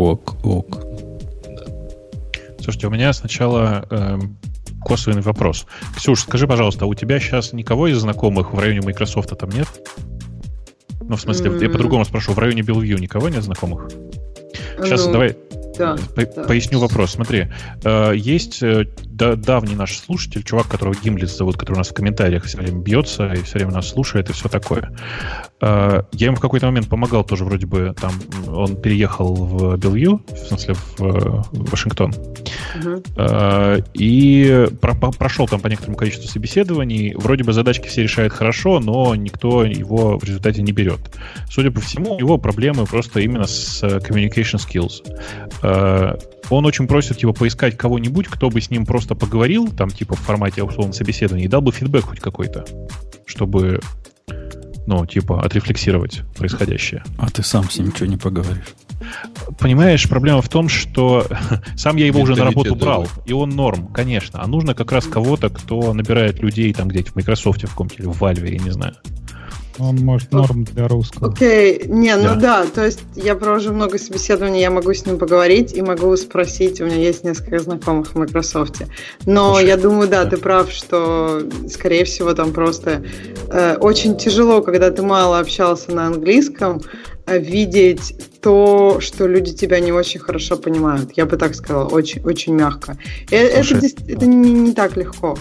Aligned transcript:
Ок, 0.00 0.34
ок. 0.46 0.80
Слушайте, 2.58 2.86
у 2.86 2.90
меня 2.90 3.12
сначала 3.12 3.84
э, 3.90 4.18
косвенный 4.82 5.20
вопрос. 5.20 5.66
Ксюш, 5.94 6.22
скажи, 6.22 6.48
пожалуйста, 6.48 6.86
а 6.86 6.88
у 6.88 6.94
тебя 6.94 7.20
сейчас 7.20 7.52
никого 7.52 7.86
из 7.86 7.98
знакомых 7.98 8.54
в 8.54 8.58
районе 8.58 8.80
Microsoft 8.80 9.36
там 9.36 9.50
нет? 9.50 9.68
Ну, 11.02 11.16
в 11.16 11.20
смысле, 11.20 11.50
mm-hmm. 11.50 11.62
я 11.64 11.68
по-другому 11.68 12.06
спрошу, 12.06 12.32
в 12.32 12.38
районе 12.38 12.62
Bellevue 12.62 12.98
никого 12.98 13.28
нет 13.28 13.42
знакомых? 13.42 13.90
Сейчас 14.78 15.04
ну, 15.04 15.12
давай 15.12 15.36
да, 15.80 15.96
по- 16.14 16.26
да. 16.26 16.44
поясню 16.44 16.78
вопрос. 16.78 17.12
Смотри, 17.12 17.48
э, 17.84 18.12
есть 18.14 18.62
э, 18.62 18.86
да, 19.06 19.36
давний 19.36 19.74
наш 19.74 19.98
слушатель, 19.98 20.42
чувак, 20.42 20.68
которого 20.68 20.94
Гимлиц 20.94 21.36
зовут, 21.36 21.56
который 21.56 21.76
у 21.76 21.78
нас 21.78 21.88
в 21.88 21.94
комментариях 21.94 22.44
все 22.44 22.58
время 22.58 22.80
бьется 22.80 23.32
и 23.32 23.42
все 23.42 23.54
время 23.54 23.72
нас 23.72 23.88
слушает 23.88 24.30
и 24.30 24.32
все 24.32 24.48
такое. 24.48 24.92
Э, 25.60 26.02
я 26.12 26.26
ему 26.26 26.36
в 26.36 26.40
какой-то 26.40 26.66
момент 26.66 26.88
помогал 26.88 27.24
тоже 27.24 27.44
вроде 27.44 27.66
бы 27.66 27.94
там, 28.00 28.12
он 28.48 28.76
переехал 28.76 29.34
в 29.34 29.76
Белвью, 29.76 30.22
в 30.28 30.36
смысле 30.36 30.74
в, 30.74 31.46
Вашингтон, 31.52 32.12
угу. 32.76 33.02
и 33.94 34.68
про, 34.80 34.94
прошел 34.94 35.46
там 35.48 35.60
по 35.60 35.68
некоторому 35.68 35.96
количеству 35.96 36.28
собеседований. 36.28 37.14
Вроде 37.14 37.44
бы 37.44 37.52
задачки 37.52 37.88
все 37.88 38.02
решает 38.02 38.32
хорошо, 38.32 38.80
но 38.80 39.14
никто 39.14 39.64
его 39.64 40.18
в 40.18 40.24
результате 40.24 40.62
не 40.62 40.72
берет. 40.72 41.00
Судя 41.50 41.70
по 41.70 41.80
всему, 41.80 42.14
у 42.14 42.18
него 42.18 42.38
проблемы 42.38 42.86
просто 42.86 43.20
именно 43.20 43.46
с 43.46 43.82
communication 43.82 44.58
skills. 44.58 45.02
Э, 45.70 46.18
он 46.48 46.66
очень 46.66 46.88
просит 46.88 47.20
его 47.20 47.32
поискать 47.32 47.76
кого-нибудь, 47.76 48.26
кто 48.26 48.50
бы 48.50 48.60
с 48.60 48.70
ним 48.70 48.84
просто 48.84 49.14
поговорил, 49.14 49.68
там, 49.68 49.90
типа, 49.90 50.16
в 50.16 50.20
формате 50.20 50.62
условно 50.62 50.92
собеседования, 50.92 51.44
и 51.44 51.48
дал 51.48 51.60
бы 51.60 51.70
фидбэк 51.70 52.04
хоть 52.04 52.20
какой-то, 52.20 52.64
чтобы, 53.24 53.80
ну, 54.86 55.06
типа, 55.06 55.42
отрефлексировать 55.42 56.22
происходящее. 56.36 57.04
А 57.18 57.30
ты 57.30 57.42
сам 57.44 57.70
с 57.70 57.78
ним 57.78 57.88
ничего 57.88 58.06
не 58.06 58.16
поговоришь? 58.16 58.74
Понимаешь, 59.58 60.08
проблема 60.08 60.42
в 60.42 60.48
том, 60.48 60.68
что 60.68 61.26
сам 61.76 61.96
я 61.96 62.06
его 62.06 62.20
уже 62.20 62.34
на 62.34 62.44
работу 62.44 62.74
брал, 62.74 63.06
и 63.26 63.32
он 63.32 63.50
норм, 63.50 63.86
конечно. 63.88 64.42
А 64.42 64.46
нужно 64.48 64.74
как 64.74 64.90
раз 64.90 65.06
кого-то, 65.06 65.50
кто 65.50 65.94
набирает 65.94 66.40
людей 66.40 66.72
там 66.74 66.88
где-то 66.88 67.12
в 67.12 67.16
Microsoft, 67.16 67.62
в 67.62 67.70
каком-то 67.70 67.94
или 67.94 68.06
в 68.06 68.20
Valve, 68.20 68.50
я 68.50 68.58
не 68.58 68.70
знаю. 68.70 68.94
Он 69.78 69.96
может 69.96 70.32
норм 70.32 70.64
для 70.64 70.88
русского. 70.88 71.32
Окей, 71.32 71.78
okay. 71.78 71.88
не, 71.88 72.14
ну 72.16 72.34
да. 72.34 72.64
да, 72.64 72.66
то 72.66 72.84
есть 72.84 73.00
я 73.16 73.34
провожу 73.34 73.72
много 73.72 73.98
собеседований, 73.98 74.60
я 74.60 74.70
могу 74.70 74.92
с 74.92 75.06
ним 75.06 75.18
поговорить 75.18 75.72
и 75.72 75.82
могу 75.82 76.16
спросить, 76.16 76.80
у 76.80 76.86
меня 76.86 76.96
есть 76.96 77.24
несколько 77.24 77.58
знакомых 77.58 78.14
в 78.14 78.14
Microsoft. 78.16 78.82
Но 79.26 79.54
Слушай, 79.54 79.66
я 79.68 79.76
думаю, 79.76 80.08
да, 80.08 80.24
да, 80.24 80.30
ты 80.30 80.36
прав, 80.36 80.70
что, 80.70 81.42
скорее 81.68 82.04
всего, 82.04 82.34
там 82.34 82.52
просто 82.52 83.02
э, 83.48 83.76
очень 83.76 84.16
тяжело, 84.16 84.62
когда 84.62 84.90
ты 84.90 85.02
мало 85.02 85.38
общался 85.38 85.92
на 85.92 86.06
английском, 86.06 86.82
э, 87.26 87.38
видеть 87.38 88.14
то, 88.40 88.98
что 89.00 89.26
люди 89.26 89.52
тебя 89.52 89.80
не 89.80 89.92
очень 89.92 90.20
хорошо 90.20 90.56
понимают. 90.56 91.12
Я 91.16 91.26
бы 91.26 91.36
так 91.36 91.54
сказала, 91.54 91.88
очень, 91.88 92.22
очень 92.22 92.54
мягко. 92.54 92.96
Э, 93.30 93.62
Слушай, 93.62 93.90
это, 93.90 94.12
это 94.12 94.26
не, 94.26 94.52
не 94.52 94.72
так 94.72 94.96
легко. 94.96 95.36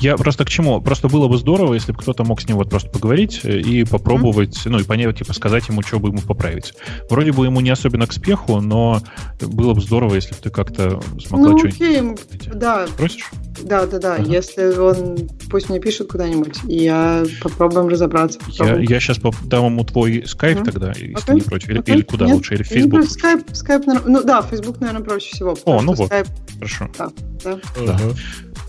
Я 0.00 0.16
просто 0.16 0.44
к 0.44 0.48
чему? 0.48 0.80
Просто 0.80 1.08
было 1.08 1.28
бы 1.28 1.38
здорово, 1.38 1.74
если 1.74 1.92
бы 1.92 1.98
кто-то 1.98 2.24
мог 2.24 2.40
с 2.40 2.48
ним 2.48 2.56
вот 2.56 2.70
просто 2.70 2.90
поговорить 2.90 3.40
э, 3.44 3.58
и 3.60 3.84
попробовать, 3.84 4.56
mm-hmm. 4.56 4.70
ну 4.70 4.78
и 4.80 4.84
понять, 4.84 5.18
типа 5.18 5.32
сказать 5.32 5.68
ему, 5.68 5.82
что 5.82 5.98
бы 5.98 6.08
ему 6.08 6.20
поправить. 6.20 6.74
Вроде 7.08 7.32
бы 7.32 7.44
ему 7.46 7.60
не 7.60 7.70
особенно 7.70 8.06
к 8.06 8.12
спеху, 8.12 8.60
но 8.60 9.00
было 9.40 9.74
бы 9.74 9.80
здорово, 9.80 10.14
если 10.14 10.34
бы 10.34 10.40
ты 10.42 10.50
как-то 10.50 11.00
смогла 11.24 11.50
ну, 11.50 11.58
что-нибудь. 11.58 12.20
Окей, 12.32 12.54
да. 12.54 12.86
Просишь? 12.96 13.30
Да, 13.62 13.86
да, 13.86 13.98
да. 13.98 14.14
Ага. 14.14 14.24
Если 14.24 14.76
он 14.78 15.28
пусть 15.50 15.68
мне 15.68 15.80
пишет 15.80 16.10
куда-нибудь, 16.10 16.58
и 16.68 16.84
я 16.84 17.24
попробуем 17.42 17.88
разобраться. 17.88 18.38
Попробуем. 18.38 18.82
Я, 18.82 18.94
я 18.96 19.00
сейчас 19.00 19.18
дам 19.44 19.66
ему 19.66 19.84
твой 19.84 20.24
скайп 20.26 20.58
mm-hmm. 20.58 20.64
тогда, 20.64 20.88
если 20.88 21.14
okay. 21.14 21.34
не 21.34 21.40
против. 21.40 21.68
Или, 21.70 21.80
okay. 21.80 21.94
или 21.94 22.02
куда 22.02 22.26
Нет, 22.26 22.34
лучше? 22.36 22.54
Или 22.54 22.62
Facebook? 22.62 23.04
Скайп, 23.04 23.46
скайп, 23.52 23.84
ну 23.86 24.22
да, 24.22 24.42
Facebook, 24.42 24.80
наверное, 24.80 25.04
проще 25.04 25.34
всего. 25.34 25.56
О, 25.64 25.80
ну 25.80 25.94
вот. 25.94 26.10
Skype... 26.10 26.28
Хорошо. 26.58 26.90
Да, 26.98 27.10
да. 27.44 27.58
да. 27.86 27.98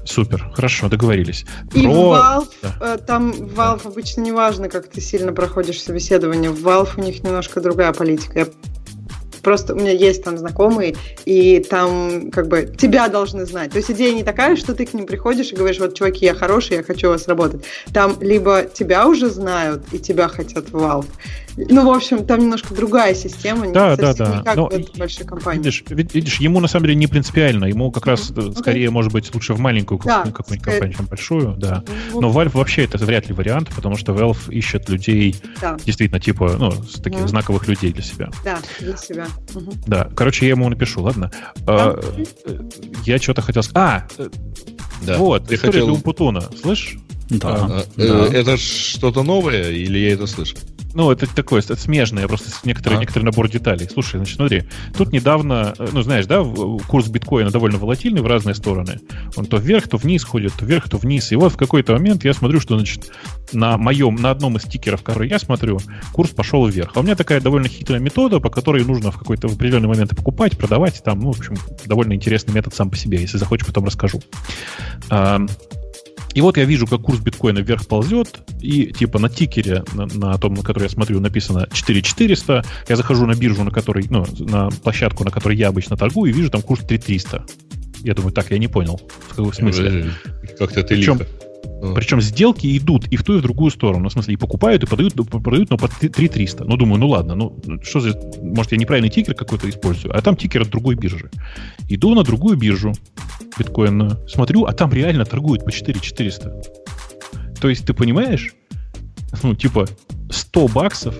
Супер, 0.07 0.49
хорошо, 0.53 0.89
договорились. 0.89 1.45
И 1.73 1.83
Про... 1.83 1.91
в 1.91 1.95
Valve, 1.95 2.47
да. 2.61 2.75
Э, 2.79 2.97
там 2.97 3.31
Valve 3.31 3.83
да. 3.83 3.89
обычно 3.89 4.21
не 4.21 4.31
важно, 4.31 4.69
как 4.69 4.87
ты 4.87 5.01
сильно 5.01 5.33
проходишь 5.33 5.81
собеседование. 5.81 6.49
В 6.49 6.65
Valve 6.65 6.91
у 6.97 7.01
них 7.01 7.23
немножко 7.23 7.59
другая 7.59 7.93
политика. 7.93 8.39
Я 8.39 8.47
Просто 9.47 9.75
у 9.75 9.77
меня 9.77 9.91
есть 9.91 10.25
там 10.25 10.37
знакомые, 10.37 10.97
и 11.23 11.65
там 11.69 12.31
как 12.31 12.49
бы 12.49 12.75
тебя 12.77 13.07
должны 13.07 13.45
знать. 13.45 13.71
То 13.71 13.77
есть 13.77 13.89
идея 13.89 14.13
не 14.13 14.23
такая, 14.23 14.57
что 14.57 14.75
ты 14.75 14.85
к 14.85 14.93
ним 14.93 15.05
приходишь 15.05 15.53
и 15.53 15.55
говоришь, 15.55 15.79
вот, 15.79 15.93
чуваки, 15.93 16.25
я 16.25 16.35
хороший, 16.35 16.75
я 16.75 16.83
хочу 16.83 17.07
у 17.07 17.11
вас 17.11 17.29
работать. 17.29 17.63
Там 17.93 18.17
либо 18.19 18.63
тебя 18.63 19.07
уже 19.07 19.29
знают, 19.29 19.83
и 19.93 19.99
тебя 19.99 20.27
хотят 20.27 20.71
в 20.71 20.75
Valve, 20.75 21.05
ну, 21.57 21.85
в 21.85 21.89
общем, 21.89 22.23
там 22.25 22.39
немножко 22.39 22.73
другая 22.75 23.15
система, 23.15 23.71
да, 23.73 23.91
не 23.91 23.97
да, 23.97 24.13
да. 24.13 24.37
не 24.37 24.43
как 24.43 24.55
Но, 24.55 24.69
в 24.69 24.97
большой 24.97 25.25
компании. 25.25 25.57
Видишь, 25.57 25.83
видишь, 25.89 26.39
ему 26.39 26.59
на 26.59 26.67
самом 26.67 26.85
деле 26.85 26.95
не 26.95 27.07
принципиально. 27.07 27.65
Ему 27.65 27.91
как 27.91 28.05
раз 28.05 28.29
mm-hmm. 28.29 28.59
скорее, 28.59 28.87
okay. 28.87 28.91
может 28.91 29.11
быть, 29.11 29.33
лучше 29.33 29.55
в 29.55 29.59
маленькую 29.59 29.99
да, 30.05 30.21
какую-нибудь 30.21 30.61
скорее. 30.61 30.79
компанию, 30.79 30.97
чем 30.97 31.05
большую, 31.07 31.55
да. 31.57 31.83
Но 32.13 32.29
Valve 32.29 32.51
вообще 32.53 32.83
это 32.83 32.99
вряд 32.99 33.27
ли 33.27 33.33
вариант, 33.33 33.69
потому 33.75 33.97
что 33.97 34.13
Valve 34.13 34.53
ищет 34.53 34.87
людей, 34.89 35.35
да. 35.59 35.77
действительно, 35.83 36.19
типа, 36.19 36.55
ну, 36.59 36.71
таких 36.71 37.21
mm-hmm. 37.21 37.27
знаковых 37.27 37.67
людей 37.67 37.91
для 37.91 38.03
себя. 38.03 38.29
Да, 38.45 38.59
для 38.79 38.95
себя. 38.95 39.25
Mm-hmm. 39.47 39.83
Да, 39.87 40.09
короче, 40.15 40.45
я 40.45 40.51
ему 40.51 40.69
напишу, 40.69 41.01
ладно. 41.01 41.31
Да. 41.55 41.95
А, 41.95 42.01
я 43.03 43.17
что-то 43.17 43.41
хотел 43.41 43.63
сказать. 43.63 43.77
А, 43.77 44.07
да. 45.01 45.17
вот, 45.17 45.47
Ты 45.47 45.55
история 45.55 45.71
хотел... 45.71 45.85
для 45.87 45.93
Умпутуна, 45.95 46.43
слышишь? 46.61 46.97
Да. 47.29 47.49
А, 47.49 47.83
да. 47.95 48.03
Э, 48.03 48.29
это 48.31 48.57
что-то 48.57 49.23
новое 49.23 49.71
или 49.71 49.97
я 49.97 50.13
это 50.13 50.27
слышал? 50.27 50.59
Ну, 50.97 51.11
это 51.11 51.27
такое, 51.27 51.61
это 51.61 51.75
смежное, 51.75 52.27
просто 52.27 52.49
некоторый, 52.63 52.95
а. 52.95 52.99
некоторый 52.99 53.23
набор 53.23 53.47
деталей. 53.47 53.87
Слушай, 53.87 54.17
значит, 54.17 54.37
смотри, 54.37 54.63
тут 54.97 55.11
недавно, 55.11 55.75
э, 55.77 55.89
ну, 55.91 56.01
знаешь, 56.01 56.25
да, 56.25 56.43
курс 56.87 57.07
биткоина 57.07 57.51
довольно 57.51 57.77
волатильный 57.77 58.23
в 58.23 58.25
разные 58.25 58.55
стороны. 58.55 58.99
Он 59.35 59.45
то 59.45 59.57
вверх, 59.57 59.87
то 59.87 59.97
вниз 59.97 60.23
ходит, 60.23 60.53
то 60.57 60.65
вверх, 60.65 60.89
то 60.89 60.97
вниз. 60.97 61.31
И 61.31 61.35
вот 61.35 61.53
в 61.53 61.55
какой-то 61.55 61.93
момент 61.93 62.25
я 62.25 62.33
смотрю, 62.33 62.59
что, 62.59 62.79
значит, 62.79 63.11
на 63.51 63.77
моем, 63.77 64.15
на 64.15 64.31
одном 64.31 64.57
из 64.57 64.63
стикеров, 64.63 65.03
который 65.03 65.29
я 65.29 65.37
смотрю, 65.37 65.79
курс 66.13 66.31
пошел 66.31 66.65
вверх. 66.65 66.93
А 66.95 67.01
у 67.01 67.03
меня 67.03 67.15
такая 67.15 67.41
довольно 67.41 67.67
хитрая 67.67 67.99
метода, 67.99 68.39
по 68.39 68.49
которой 68.49 68.83
нужно 68.83 69.11
в 69.11 69.19
какой-то 69.19 69.49
в 69.49 69.53
определенный 69.53 69.89
момент 69.89 70.15
покупать, 70.15 70.57
продавать. 70.57 71.03
Там, 71.03 71.19
ну, 71.19 71.31
в 71.31 71.37
общем, 71.37 71.57
довольно 71.85 72.13
интересный 72.13 72.55
метод 72.55 72.73
сам 72.73 72.89
по 72.89 72.97
себе. 72.97 73.21
Если 73.21 73.37
захочешь, 73.37 73.67
потом 73.67 73.85
расскажу. 73.85 74.19
И 76.37 76.41
вот 76.41 76.55
я 76.57 76.65
вижу, 76.65 76.85
как 76.85 77.01
курс 77.01 77.19
биткоина 77.19 77.57
вверх 77.61 77.87
ползет, 77.87 78.41
и 78.61 78.93
типа 78.93 79.17
на 79.17 79.27
тикере, 79.27 79.83
на, 79.93 80.05
на 80.05 80.37
том, 80.37 80.53
на 80.53 80.61
который 80.61 80.83
я 80.83 80.89
смотрю, 80.89 81.19
написано 81.19 81.67
4400. 81.73 82.63
Я 82.87 82.95
захожу 82.95 83.25
на 83.25 83.33
биржу, 83.33 83.63
на 83.63 83.71
которой, 83.71 84.05
ну, 84.11 84.23
на 84.37 84.69
площадку, 84.69 85.23
на 85.23 85.31
которой 85.31 85.57
я 85.57 85.69
обычно 85.69 85.97
торгую, 85.97 86.29
и 86.29 86.35
вижу 86.35 86.51
там 86.51 86.61
курс 86.61 86.83
3300. 86.83 87.43
Я 88.03 88.13
думаю, 88.13 88.33
так, 88.33 88.51
я 88.51 88.59
не 88.59 88.67
понял. 88.67 89.01
В 89.29 89.29
каком 89.29 89.51
смысле? 89.51 90.11
Как-то 90.59 90.83
ты 90.83 90.95
Причем, 90.95 91.17
лихо. 91.17 91.27
Причем 91.95 92.21
сделки 92.21 92.75
идут 92.77 93.07
и 93.07 93.17
в 93.17 93.23
ту, 93.23 93.35
и 93.35 93.39
в 93.39 93.41
другую 93.41 93.71
сторону. 93.71 94.03
Ну, 94.03 94.09
в 94.09 94.11
смысле, 94.11 94.33
и 94.33 94.37
покупают, 94.37 94.83
и 94.83 94.87
продают, 94.87 95.13
продают 95.13 95.69
но 95.69 95.77
по 95.77 95.87
3300. 95.87 96.63
Ну, 96.63 96.75
думаю, 96.75 96.99
ну 96.99 97.07
ладно, 97.09 97.35
ну 97.35 97.59
что 97.83 97.99
за... 97.99 98.19
Может, 98.41 98.71
я 98.71 98.77
неправильный 98.77 99.09
тикер 99.09 99.35
какой-то 99.35 99.69
использую, 99.69 100.17
а 100.17 100.21
там 100.21 100.35
тикер 100.35 100.61
от 100.63 100.69
другой 100.69 100.95
биржи. 100.95 101.29
Иду 101.87 102.15
на 102.15 102.23
другую 102.23 102.57
биржу 102.57 102.93
биткоинную, 103.57 104.27
смотрю, 104.27 104.65
а 104.65 104.73
там 104.73 104.91
реально 104.91 105.25
торгуют 105.25 105.65
по 105.65 105.71
4400. 105.71 106.61
То 107.61 107.69
есть, 107.69 107.85
ты 107.85 107.93
понимаешь? 107.93 108.53
Ну, 109.43 109.55
типа, 109.55 109.87
100 110.29 110.67
баксов 110.69 111.15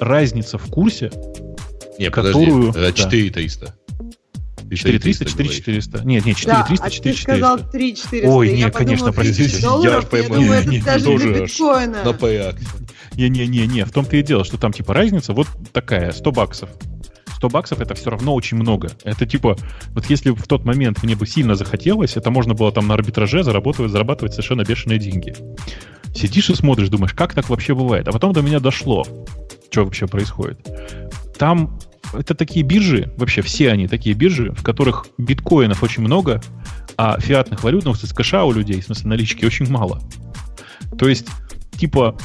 разница 0.00 0.58
в 0.58 0.66
курсе, 0.66 1.10
Не, 1.98 2.10
которую... 2.10 2.72
подожди, 2.72 3.02
4300. 3.02 3.66
Да. 3.66 3.74
4300, 4.76 5.24
4400. 5.24 6.04
Нет, 6.04 6.24
нет, 6.24 6.36
4300, 6.36 6.84
да, 6.84 6.90
4400. 6.90 7.10
А 7.10 7.12
ты 7.12 7.22
сказал 7.22 7.70
3400. 7.70 8.28
Ой, 8.28 8.52
нет, 8.52 8.74
конечно, 8.74 9.12
простите. 9.12 9.58
Я 9.82 10.00
же 10.00 10.06
поймал. 10.06 10.40
Я 10.40 10.62
думаю, 10.62 10.78
это 10.78 10.84
даже 10.84 11.42
биткоина. 11.42 12.04
На 12.04 12.12
паяк. 12.12 12.56
Не-не-не, 13.14 13.84
в 13.84 13.90
том-то 13.90 14.16
и 14.16 14.22
дело, 14.22 14.44
что 14.44 14.56
там 14.56 14.72
типа 14.72 14.94
разница 14.94 15.32
вот 15.32 15.48
такая, 15.72 16.12
100 16.12 16.32
баксов. 16.32 16.70
100 17.36 17.48
баксов 17.48 17.80
это 17.80 17.94
все 17.94 18.10
равно 18.10 18.34
очень 18.34 18.56
много. 18.56 18.90
Это 19.04 19.26
типа, 19.26 19.56
вот 19.90 20.06
если 20.06 20.30
в 20.30 20.46
тот 20.46 20.64
момент 20.64 21.02
мне 21.02 21.16
бы 21.16 21.26
сильно 21.26 21.56
захотелось, 21.56 22.16
это 22.16 22.30
можно 22.30 22.54
было 22.54 22.70
там 22.70 22.86
на 22.86 22.94
арбитраже 22.94 23.42
заработать, 23.42 23.90
зарабатывать 23.90 24.32
совершенно 24.32 24.62
бешеные 24.62 24.98
деньги. 24.98 25.34
Сидишь 26.14 26.50
и 26.50 26.54
смотришь, 26.54 26.88
думаешь, 26.88 27.14
как 27.14 27.34
так 27.34 27.48
вообще 27.48 27.74
бывает? 27.74 28.06
А 28.06 28.12
потом 28.12 28.32
до 28.32 28.42
меня 28.42 28.60
дошло, 28.60 29.04
что 29.70 29.84
вообще 29.84 30.06
происходит. 30.06 30.58
Там 31.38 31.78
это 32.12 32.34
такие 32.34 32.64
биржи, 32.64 33.12
вообще 33.16 33.42
все 33.42 33.70
они 33.70 33.88
такие 33.88 34.14
биржи, 34.14 34.52
в 34.52 34.62
которых 34.62 35.06
биткоинов 35.18 35.82
очень 35.82 36.02
много, 36.02 36.42
а 36.96 37.18
фиатных 37.18 37.64
валют, 37.64 37.84
ну, 37.84 37.94
с 37.94 38.12
кэша 38.12 38.44
у 38.44 38.52
людей, 38.52 38.80
в 38.80 38.84
смысле 38.84 39.08
налички, 39.08 39.44
очень 39.44 39.68
мало. 39.68 40.00
То 40.98 41.08
есть, 41.08 41.26
типа, 41.78 42.16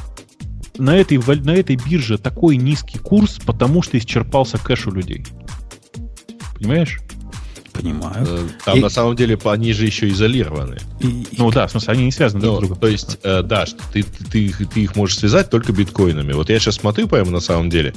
на 0.78 0.96
этой, 0.96 1.18
на 1.18 1.52
этой 1.52 1.76
бирже 1.76 2.18
такой 2.18 2.58
низкий 2.58 3.00
курс, 3.00 3.40
потому 3.46 3.82
что 3.82 3.98
исчерпался 3.98 4.58
кэш 4.58 4.88
у 4.88 4.92
людей. 4.92 5.26
Понимаешь? 6.56 7.00
Понимаю. 7.72 8.26
Э, 8.28 8.48
там 8.66 8.78
и... 8.78 8.82
на 8.82 8.90
самом 8.90 9.16
деле 9.16 9.38
они 9.46 9.72
же 9.74 9.86
еще 9.86 10.10
изолированы. 10.10 10.78
И... 11.00 11.28
Ну 11.38 11.52
да, 11.52 11.68
в 11.68 11.72
смысле, 11.72 11.94
они 11.94 12.06
не 12.06 12.12
связаны 12.12 12.42
друг 12.42 12.56
с 12.56 12.60
другом. 12.60 12.78
То 12.80 12.88
есть, 12.88 13.20
э, 13.24 13.44
да, 13.44 13.66
ты, 13.94 14.04
ты, 14.04 14.52
ты, 14.52 14.66
ты 14.66 14.82
их 14.82 14.96
можешь 14.96 15.20
связать 15.20 15.50
только 15.50 15.72
биткоинами. 15.74 16.34
Вот 16.34 16.50
я 16.50 16.60
сейчас 16.60 16.76
смотрю, 16.76 17.08
прямо 17.08 17.30
на 17.30 17.40
самом 17.40 17.70
деле, 17.70 17.94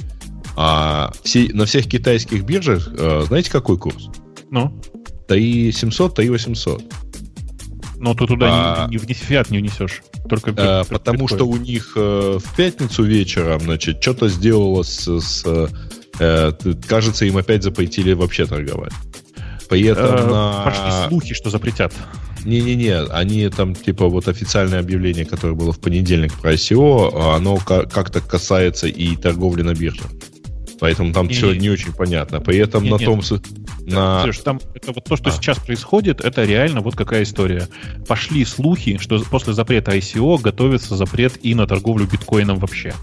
А 0.55 1.11
все, 1.23 1.49
на 1.53 1.65
всех 1.65 1.87
китайских 1.87 2.43
биржах, 2.43 2.89
э, 2.97 3.23
знаете, 3.27 3.51
какой 3.51 3.77
курс? 3.77 4.09
Ну? 4.49 4.79
ТАИ 5.27 5.71
700, 5.71 6.15
ТАИ 6.15 6.29
800. 6.29 6.83
Но 7.97 8.15
ты 8.15 8.25
туда 8.25 8.47
а, 8.49 8.87
не, 8.89 8.97
не, 8.97 9.13
фиат 9.13 9.51
не 9.51 9.59
унесешь. 9.59 10.01
Только 10.27 10.53
а, 10.57 10.83
потому 10.85 11.27
что 11.27 11.45
у 11.45 11.55
них 11.55 11.93
э, 11.95 12.39
в 12.43 12.55
пятницу 12.55 13.03
вечером, 13.03 13.61
значит, 13.61 14.01
что-то 14.01 14.27
сделало 14.27 14.81
с... 14.83 15.19
с 15.19 15.69
э, 16.19 16.51
кажется, 16.87 17.25
им 17.25 17.37
опять 17.37 17.63
запретили 17.63 18.13
вообще 18.13 18.45
торговать. 18.45 18.93
Поэтому 19.69 20.17
э, 20.17 20.29
на... 20.29 20.63
Пошли 20.65 21.07
слухи, 21.09 21.33
что 21.33 21.49
запретят. 21.49 21.93
Не-не-не, 22.43 23.03
они 23.03 23.47
там, 23.49 23.75
типа, 23.75 24.07
вот 24.07 24.27
официальное 24.27 24.79
объявление, 24.79 25.25
которое 25.25 25.53
было 25.53 25.71
в 25.71 25.79
понедельник 25.79 26.33
про 26.33 26.53
ICO, 26.53 27.35
оно 27.35 27.57
как-то 27.57 28.19
касается 28.19 28.87
и 28.87 29.15
торговли 29.15 29.61
на 29.61 29.75
бирже. 29.75 30.03
Поэтому 30.81 31.13
там 31.13 31.27
не, 31.27 31.33
все 31.33 31.53
не 31.53 31.69
очень 31.69 31.93
понятно. 31.93 32.41
Поэтому 32.41 32.85
не, 32.85 32.91
на 32.91 32.97
том... 32.97 33.21
На... 33.81 34.23
Сереж, 34.23 34.39
там 34.39 34.59
это 34.73 34.93
вот 34.93 35.03
то, 35.03 35.15
что 35.15 35.29
а. 35.29 35.31
сейчас 35.31 35.59
происходит, 35.59 36.21
это 36.21 36.43
реально 36.43 36.81
вот 36.81 36.95
какая 36.95 37.21
история. 37.21 37.67
Пошли 38.07 38.43
слухи, 38.45 38.97
что 38.97 39.23
после 39.29 39.53
запрета 39.53 39.95
ICO 39.95 40.41
готовится 40.41 40.95
запрет 40.95 41.33
и 41.43 41.53
на 41.53 41.67
торговлю 41.67 42.07
биткоином 42.07 42.57
вообще. 42.57 42.95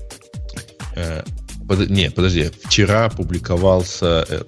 Э, 0.96 1.22
под, 1.68 1.88
не, 1.88 2.10
подожди. 2.10 2.50
Вчера 2.64 3.08
публиковался, 3.10 4.26
э, 4.28 4.42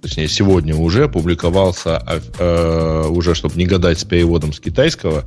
точнее, 0.00 0.28
сегодня 0.28 0.76
уже 0.76 1.08
публиковался, 1.08 2.00
э, 2.06 2.20
э 2.38 3.08
уже, 3.08 3.34
чтобы 3.34 3.56
не 3.56 3.66
гадать 3.66 3.98
с 3.98 4.04
переводом 4.04 4.52
с 4.52 4.60
китайского, 4.60 5.24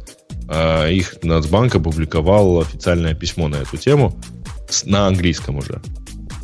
э, 0.47 0.93
их 0.93 1.21
Нацбанк 1.23 1.75
опубликовал 1.75 2.61
официальное 2.61 3.15
письмо 3.15 3.49
на 3.49 3.57
эту 3.57 3.75
тему 3.75 4.17
на 4.85 5.07
английском 5.07 5.57
уже. 5.57 5.81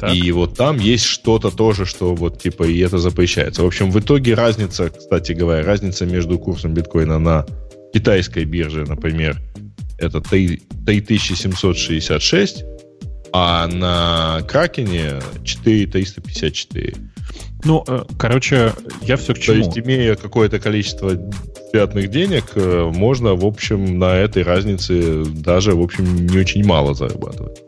Так. 0.06 0.16
И 0.16 0.32
вот 0.32 0.56
там 0.56 0.78
есть 0.78 1.04
что-то 1.06 1.50
тоже, 1.50 1.86
что 1.86 2.14
вот 2.14 2.40
типа 2.42 2.64
и 2.64 2.78
это 2.80 2.98
запрещается. 3.00 3.64
В 3.64 3.66
общем, 3.66 3.90
в 3.90 4.00
итоге 4.00 4.36
разница, 4.36 4.90
кстати 4.90 5.32
говоря, 5.32 5.66
разница 5.66 6.06
между 6.06 6.38
курсом 6.38 6.76
биткоина 6.76 7.18
на 7.18 7.48
китайской 7.92 8.46
бирже, 8.46 8.86
например, 8.88 9.42
это 9.98 10.22
3766, 10.22 12.64
а 13.34 13.68
на 13.68 14.44
Кракене 14.48 15.22
4354. 15.44 16.94
Ну, 17.64 17.84
э, 17.88 18.04
короче, 18.20 18.74
я 19.02 19.18
все 19.18 19.34
к 19.34 19.40
чему. 19.40 19.56
То 19.56 19.62
есть, 19.66 19.76
имея 19.80 20.16
какое-то 20.16 20.60
количество 20.60 21.14
пятных 21.74 22.12
денег, 22.12 22.52
э, 22.54 22.92
можно, 22.94 23.34
в 23.34 23.44
общем, 23.44 23.98
на 23.98 24.16
этой 24.16 24.44
разнице 24.44 25.26
даже, 25.26 25.74
в 25.74 25.82
общем, 25.82 26.28
не 26.28 26.38
очень 26.38 26.64
мало 26.64 26.94
зарабатывать. 26.94 27.65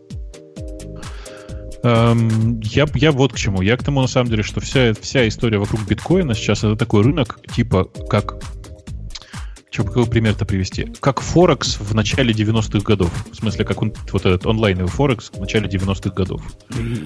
Эм, 1.88 2.60
я, 2.60 2.86
я 2.96 3.12
вот 3.14 3.32
к 3.32 3.38
чему. 3.38 3.62
Я 3.62 3.78
к 3.78 3.84
тому, 3.84 4.02
на 4.02 4.08
самом 4.08 4.30
деле, 4.30 4.44
что 4.44 4.60
вся, 4.60 4.94
вся 5.00 5.26
история 5.28 5.58
вокруг 5.58 5.88
биткоина 5.88 6.36
сейчас 6.36 6.60
это 6.60 6.76
такой 6.76 7.04
рынок, 7.04 7.40
типа, 7.56 7.86
как 8.10 8.36
что, 9.70 9.84
какой 9.84 10.08
пример-то 10.08 10.46
привести? 10.46 10.88
Как 11.00 11.22
Форекс 11.22 11.80
в 11.80 11.94
начале 11.94 12.34
90-х 12.34 12.80
годов. 12.80 13.12
В 13.32 13.36
смысле, 13.36 13.64
как 13.64 13.82
он, 13.82 13.94
вот 14.12 14.26
этот 14.26 14.46
онлайновый 14.46 14.90
Форекс 14.90 15.30
в 15.30 15.40
начале 15.40 15.68
90-х 15.68 16.10
годов. 16.10 16.42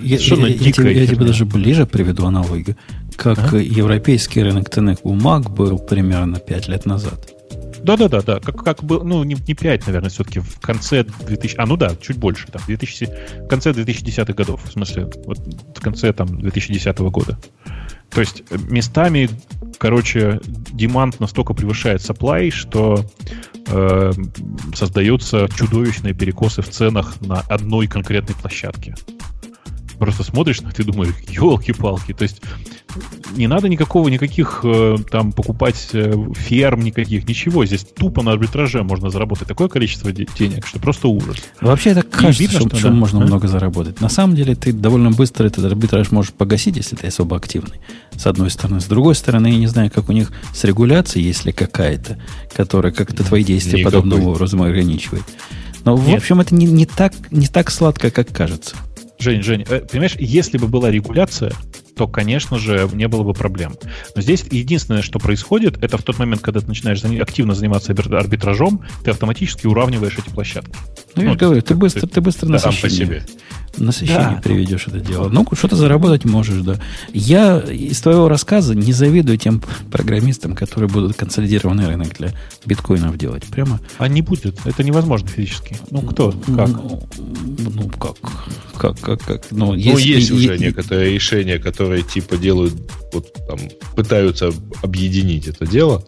Я, 0.01 0.17
я, 0.17 0.35
я, 0.35 0.47
я, 0.47 0.71
тебе, 0.71 0.93
я 0.93 1.05
тебе 1.05 1.25
даже 1.25 1.45
ближе 1.45 1.85
приведу 1.85 2.25
аналогию. 2.25 2.77
Как 3.17 3.53
а? 3.53 3.57
европейский 3.57 4.41
рынок 4.41 4.69
ценных 4.69 5.01
бумаг 5.03 5.49
был 5.51 5.79
примерно 5.79 6.39
5 6.39 6.67
лет 6.69 6.85
назад. 6.85 7.30
Да-да-да, 7.83 8.21
да. 8.21 8.39
Как, 8.39 8.63
как 8.63 8.83
бы, 8.83 9.03
ну, 9.03 9.23
не, 9.23 9.35
не 9.35 9.53
5, 9.53 9.87
наверное, 9.87 10.09
все-таки 10.09 10.39
в 10.39 10.59
конце 10.59 11.03
2000... 11.03 11.55
А, 11.57 11.65
ну 11.65 11.77
да, 11.77 11.95
чуть 11.95 12.17
больше, 12.17 12.47
там, 12.47 12.61
2000, 12.67 13.09
в 13.45 13.47
конце 13.47 13.71
2010-х 13.71 14.33
годов, 14.33 14.63
в 14.63 14.71
смысле, 14.71 15.09
вот 15.25 15.39
в 15.75 15.81
конце, 15.81 16.13
там, 16.13 16.27
2010 16.39 16.99
года. 16.99 17.39
То 18.09 18.21
есть 18.21 18.43
местами, 18.69 19.29
короче, 19.77 20.41
демант 20.45 21.19
настолько 21.19 21.53
превышает 21.53 22.01
supply, 22.01 22.51
что 22.51 23.05
э, 23.67 24.11
создаются 24.75 25.47
чудовищные 25.55 26.13
перекосы 26.13 26.61
в 26.61 26.69
ценах 26.69 27.19
на 27.21 27.39
одной 27.39 27.87
конкретной 27.87 28.35
площадке 28.35 28.95
просто 30.01 30.23
смотришь 30.23 30.61
на 30.61 30.69
это 30.69 30.81
и 30.81 30.85
думаешь, 30.85 31.13
елки-палки. 31.29 32.13
То 32.13 32.23
есть 32.23 32.41
не 33.35 33.45
надо 33.45 33.69
никакого, 33.69 34.09
никаких 34.09 34.61
э, 34.63 34.97
там 35.11 35.31
покупать 35.31 35.89
э, 35.93 36.11
ферм 36.33 36.81
никаких, 36.81 37.27
ничего. 37.27 37.63
Здесь 37.67 37.85
тупо 37.85 38.23
на 38.23 38.31
арбитраже 38.31 38.81
можно 38.81 39.11
заработать 39.11 39.47
такое 39.47 39.67
количество 39.67 40.11
денег, 40.11 40.65
что 40.65 40.79
просто 40.79 41.07
ужас. 41.07 41.37
Вообще 41.61 41.91
это 41.91 42.01
кажется, 42.01 42.41
видно, 42.41 42.59
что, 42.61 42.75
что 42.75 42.87
да. 42.87 42.95
можно 42.95 43.21
а? 43.21 43.25
много 43.27 43.47
заработать. 43.47 44.01
На 44.01 44.09
самом 44.09 44.35
деле 44.35 44.55
ты 44.55 44.73
довольно 44.73 45.11
быстро 45.11 45.45
этот 45.45 45.65
арбитраж 45.65 46.09
можешь 46.09 46.33
погасить, 46.33 46.77
если 46.77 46.95
ты 46.95 47.05
особо 47.05 47.37
активный. 47.37 47.79
С 48.15 48.25
одной 48.25 48.49
стороны. 48.49 48.81
С 48.81 48.85
другой 48.85 49.13
стороны, 49.13 49.51
я 49.51 49.57
не 49.57 49.67
знаю, 49.67 49.91
как 49.91 50.09
у 50.09 50.13
них 50.13 50.31
с 50.51 50.63
регуляцией, 50.63 51.27
если 51.27 51.51
какая-то, 51.51 52.17
которая 52.55 52.91
как-то 52.91 53.23
твои 53.23 53.43
действия 53.43 53.81
Никакой. 53.81 54.01
подобного 54.01 54.29
образом 54.31 54.63
ограничивает. 54.63 55.25
Но, 55.85 55.95
Нет? 55.95 56.07
в 56.07 56.17
общем, 56.17 56.41
это 56.41 56.55
не, 56.55 56.65
не, 56.65 56.87
так, 56.87 57.13
не 57.29 57.45
так 57.45 57.69
сладко, 57.69 58.09
как 58.09 58.29
кажется. 58.29 58.75
Жень, 59.21 59.43
Жень, 59.43 59.65
э, 59.69 59.81
понимаешь, 59.81 60.15
если 60.17 60.57
бы 60.57 60.67
была 60.67 60.89
регуляция, 60.89 61.53
то, 61.95 62.07
конечно 62.07 62.59
же, 62.59 62.89
не 62.93 63.07
было 63.07 63.23
бы 63.23 63.33
проблем. 63.33 63.75
Но 64.15 64.21
здесь 64.21 64.45
единственное, 64.49 65.01
что 65.01 65.19
происходит, 65.19 65.83
это 65.83 65.97
в 65.97 66.03
тот 66.03 66.19
момент, 66.19 66.41
когда 66.41 66.59
ты 66.59 66.67
начинаешь 66.67 67.03
активно 67.03 67.53
заниматься 67.53 67.91
арбитражом, 67.91 68.81
ты 69.03 69.11
автоматически 69.11 69.67
уравниваешь 69.67 70.17
эти 70.17 70.29
площадки. 70.29 70.71
Ну, 71.15 71.23
я 71.23 71.29
ну, 71.29 71.35
говорю, 71.35 71.61
ты, 71.61 71.75
быстро, 71.75 72.07
ты 72.07 72.21
быстро 72.21 72.47
да, 72.47 72.53
насыщение, 72.53 73.23
насыщение 73.77 74.35
да. 74.35 74.41
приведешь 74.41 74.87
это 74.87 74.99
дело. 74.99 75.29
Ну, 75.29 75.45
что-то 75.53 75.75
заработать 75.75 76.25
можешь, 76.25 76.61
да. 76.61 76.79
Я 77.13 77.59
из 77.59 77.99
твоего 77.99 78.29
рассказа 78.29 78.75
не 78.75 78.93
завидую 78.93 79.37
тем 79.37 79.61
программистам, 79.91 80.55
которые 80.55 80.89
будут 80.89 81.17
консолидированный 81.17 81.87
рынок 81.87 82.15
для 82.17 82.33
биткоинов 82.65 83.17
делать. 83.17 83.43
Прямо. 83.45 83.79
А 83.97 84.07
не 84.07 84.21
будет. 84.21 84.65
Это 84.65 84.83
невозможно 84.83 85.27
физически. 85.27 85.77
Ну, 85.89 86.01
кто? 86.01 86.31
Как? 86.31 86.69
Ну, 86.69 87.03
ну 87.17 87.89
как? 87.89 88.15
Как, 88.77 88.99
как, 88.99 89.21
как? 89.21 89.51
Ну, 89.51 89.67
ну 89.67 89.73
есть, 89.75 90.05
есть 90.05 90.31
уже 90.31 90.53
есть, 90.53 90.61
некоторые 90.61 91.13
решения, 91.13 91.59
которые 91.59 91.80
типа 92.01 92.37
делают, 92.37 92.73
вот 93.13 93.33
там, 93.47 93.59
пытаются 93.95 94.51
объединить 94.81 95.47
это 95.47 95.65
дело. 95.65 96.03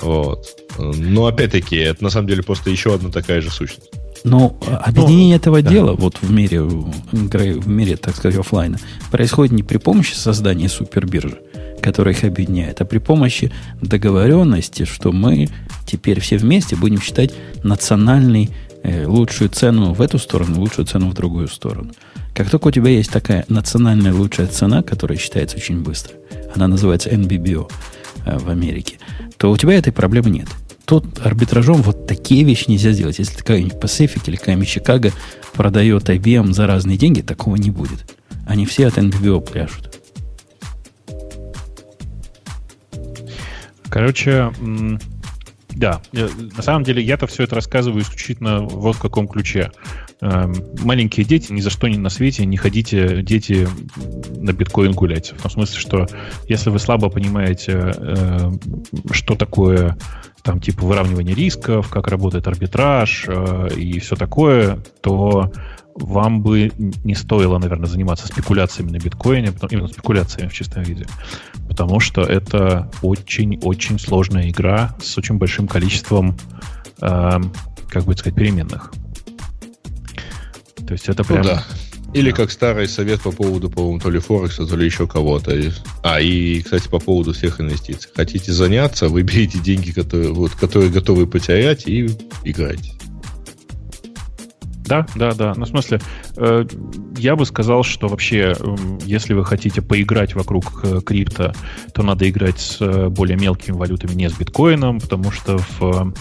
Вот. 0.00 0.46
Но 0.78 1.26
опять-таки, 1.26 1.76
это 1.76 2.02
на 2.02 2.10
самом 2.10 2.28
деле 2.28 2.42
просто 2.42 2.70
еще 2.70 2.94
одна 2.94 3.10
такая 3.10 3.40
же 3.40 3.50
сущность. 3.50 3.90
Но 4.24 4.58
объединение 4.84 5.36
Но, 5.36 5.40
этого 5.40 5.62
да. 5.62 5.70
дела 5.70 5.92
вот 5.94 6.18
в 6.20 6.30
мире, 6.30 6.62
в 6.62 7.68
мире, 7.68 7.96
так 7.96 8.16
сказать, 8.16 8.38
офлайна 8.38 8.78
происходит 9.10 9.52
не 9.52 9.62
при 9.62 9.78
помощи 9.78 10.14
создания 10.14 10.68
супербиржи, 10.68 11.38
которая 11.80 12.14
их 12.14 12.24
объединяет, 12.24 12.80
а 12.80 12.84
при 12.84 12.98
помощи 12.98 13.50
договоренности, 13.80 14.84
что 14.84 15.12
мы 15.12 15.48
теперь 15.86 16.20
все 16.20 16.36
вместе 16.36 16.76
будем 16.76 17.00
считать 17.00 17.32
национальный 17.62 18.50
лучшую 19.06 19.50
цену 19.50 19.92
в 19.92 20.00
эту 20.00 20.18
сторону, 20.18 20.60
лучшую 20.60 20.86
цену 20.86 21.10
в 21.10 21.14
другую 21.14 21.48
сторону. 21.48 21.92
Как 22.34 22.48
только 22.50 22.68
у 22.68 22.70
тебя 22.70 22.90
есть 22.90 23.10
такая 23.10 23.44
национальная 23.48 24.14
лучшая 24.14 24.46
цена, 24.46 24.82
которая 24.82 25.18
считается 25.18 25.56
очень 25.56 25.82
быстро, 25.82 26.14
она 26.54 26.68
называется 26.68 27.10
NBBO 27.10 27.70
э, 28.24 28.38
в 28.38 28.48
Америке, 28.48 28.98
то 29.36 29.50
у 29.50 29.56
тебя 29.56 29.74
этой 29.74 29.92
проблемы 29.92 30.30
нет 30.30 30.48
тут 30.90 31.24
арбитражом 31.24 31.82
вот 31.82 32.08
такие 32.08 32.42
вещи 32.42 32.64
нельзя 32.66 32.90
сделать. 32.90 33.20
Если 33.20 33.36
какая-нибудь 33.36 33.74
Pacific 33.74 34.22
или 34.26 34.34
какая-нибудь 34.34 34.66
Чикаго 34.66 35.12
продает 35.52 36.10
IBM 36.10 36.52
за 36.52 36.66
разные 36.66 36.96
деньги, 36.96 37.20
такого 37.20 37.54
не 37.54 37.70
будет. 37.70 38.12
Они 38.44 38.66
все 38.66 38.88
от 38.88 38.98
NBBO 38.98 39.40
пляшут. 39.40 39.96
Короче, 43.88 44.52
да, 45.80 46.02
на 46.12 46.62
самом 46.62 46.84
деле 46.84 47.02
я-то 47.02 47.26
все 47.26 47.44
это 47.44 47.54
рассказываю 47.54 48.02
исключительно 48.02 48.60
вот 48.60 48.96
в 48.96 49.00
каком 49.00 49.26
ключе. 49.26 49.72
Эм, 50.20 50.54
маленькие 50.82 51.24
дети, 51.24 51.50
ни 51.52 51.62
за 51.62 51.70
что 51.70 51.88
ни 51.88 51.96
на 51.96 52.10
свете 52.10 52.44
не 52.44 52.58
ходите, 52.58 53.22
дети, 53.22 53.66
на 54.36 54.52
биткоин 54.52 54.92
гулять. 54.92 55.32
В 55.32 55.40
том 55.40 55.50
смысле, 55.50 55.80
что 55.80 56.06
если 56.46 56.68
вы 56.68 56.78
слабо 56.78 57.08
понимаете, 57.08 57.94
э, 57.96 58.50
что 59.10 59.36
такое 59.36 59.96
там 60.42 60.60
типа 60.60 60.84
выравнивание 60.84 61.34
рисков, 61.34 61.88
как 61.88 62.08
работает 62.08 62.46
арбитраж 62.46 63.24
э, 63.26 63.68
и 63.74 63.98
все 64.00 64.16
такое, 64.16 64.80
то 65.00 65.50
вам 65.94 66.42
бы 66.42 66.72
не 66.76 67.14
стоило, 67.14 67.58
наверное, 67.58 67.88
заниматься 67.88 68.26
спекуляциями 68.26 68.90
на 68.90 68.98
биткоине, 68.98 69.52
именно 69.70 69.88
спекуляциями 69.88 70.48
в 70.48 70.52
чистом 70.52 70.82
виде, 70.82 71.06
потому 71.68 72.00
что 72.00 72.22
это 72.22 72.90
очень-очень 73.02 73.98
сложная 73.98 74.50
игра 74.50 74.96
с 75.02 75.16
очень 75.18 75.36
большим 75.36 75.68
количеством, 75.68 76.36
э, 77.00 77.40
как 77.88 78.04
бы 78.04 78.16
сказать, 78.16 78.34
переменных. 78.34 78.92
То 80.86 80.92
есть 80.92 81.08
это 81.08 81.24
прям... 81.24 81.42
Ну, 81.42 81.48
да. 81.48 81.64
Или 82.12 82.32
как 82.32 82.50
старый 82.50 82.88
совет 82.88 83.20
по 83.20 83.30
поводу, 83.30 83.70
по-моему, 83.70 84.00
то 84.00 84.10
ли 84.10 84.18
Форекса, 84.18 84.66
то 84.66 84.74
ли 84.76 84.84
еще 84.84 85.06
кого-то. 85.06 85.56
А, 86.02 86.20
и, 86.20 86.60
кстати, 86.60 86.88
по 86.88 86.98
поводу 86.98 87.32
всех 87.32 87.60
инвестиций. 87.60 88.10
Хотите 88.12 88.52
заняться, 88.52 89.08
выберите 89.08 89.60
деньги, 89.60 89.92
которые, 89.92 90.32
вот, 90.32 90.50
которые 90.52 90.90
готовы 90.90 91.28
потерять, 91.28 91.86
и 91.86 92.10
играйте. 92.42 92.94
Да, 94.90 95.06
да, 95.14 95.32
да. 95.34 95.54
Ну, 95.56 95.66
в 95.66 95.68
смысле, 95.68 96.00
э, 96.36 96.64
я 97.16 97.36
бы 97.36 97.46
сказал, 97.46 97.84
что 97.84 98.08
вообще, 98.08 98.56
если 99.04 99.34
вы 99.34 99.44
хотите 99.44 99.82
поиграть 99.82 100.34
вокруг 100.34 100.80
э, 100.82 101.00
крипто, 101.06 101.54
то 101.94 102.02
надо 102.02 102.28
играть 102.28 102.58
с 102.58 102.80
э, 102.80 103.08
более 103.08 103.38
мелкими 103.38 103.76
валютами, 103.76 104.14
не 104.14 104.28
с 104.28 104.32
биткоином, 104.32 104.98
потому 104.98 105.30
что 105.30 105.58
в 105.78 106.12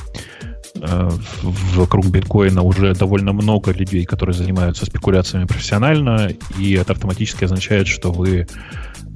вокруг 1.76 2.06
биткоина 2.06 2.62
уже 2.62 2.94
довольно 2.94 3.34
много 3.34 3.72
людей, 3.72 4.06
которые 4.06 4.36
занимаются 4.36 4.86
спекуляциями 4.86 5.46
профессионально, 5.46 6.30
и 6.60 6.74
это 6.74 6.94
автоматически 6.94 7.46
означает, 7.46 7.88
что 7.88 8.12
вы 8.12 8.48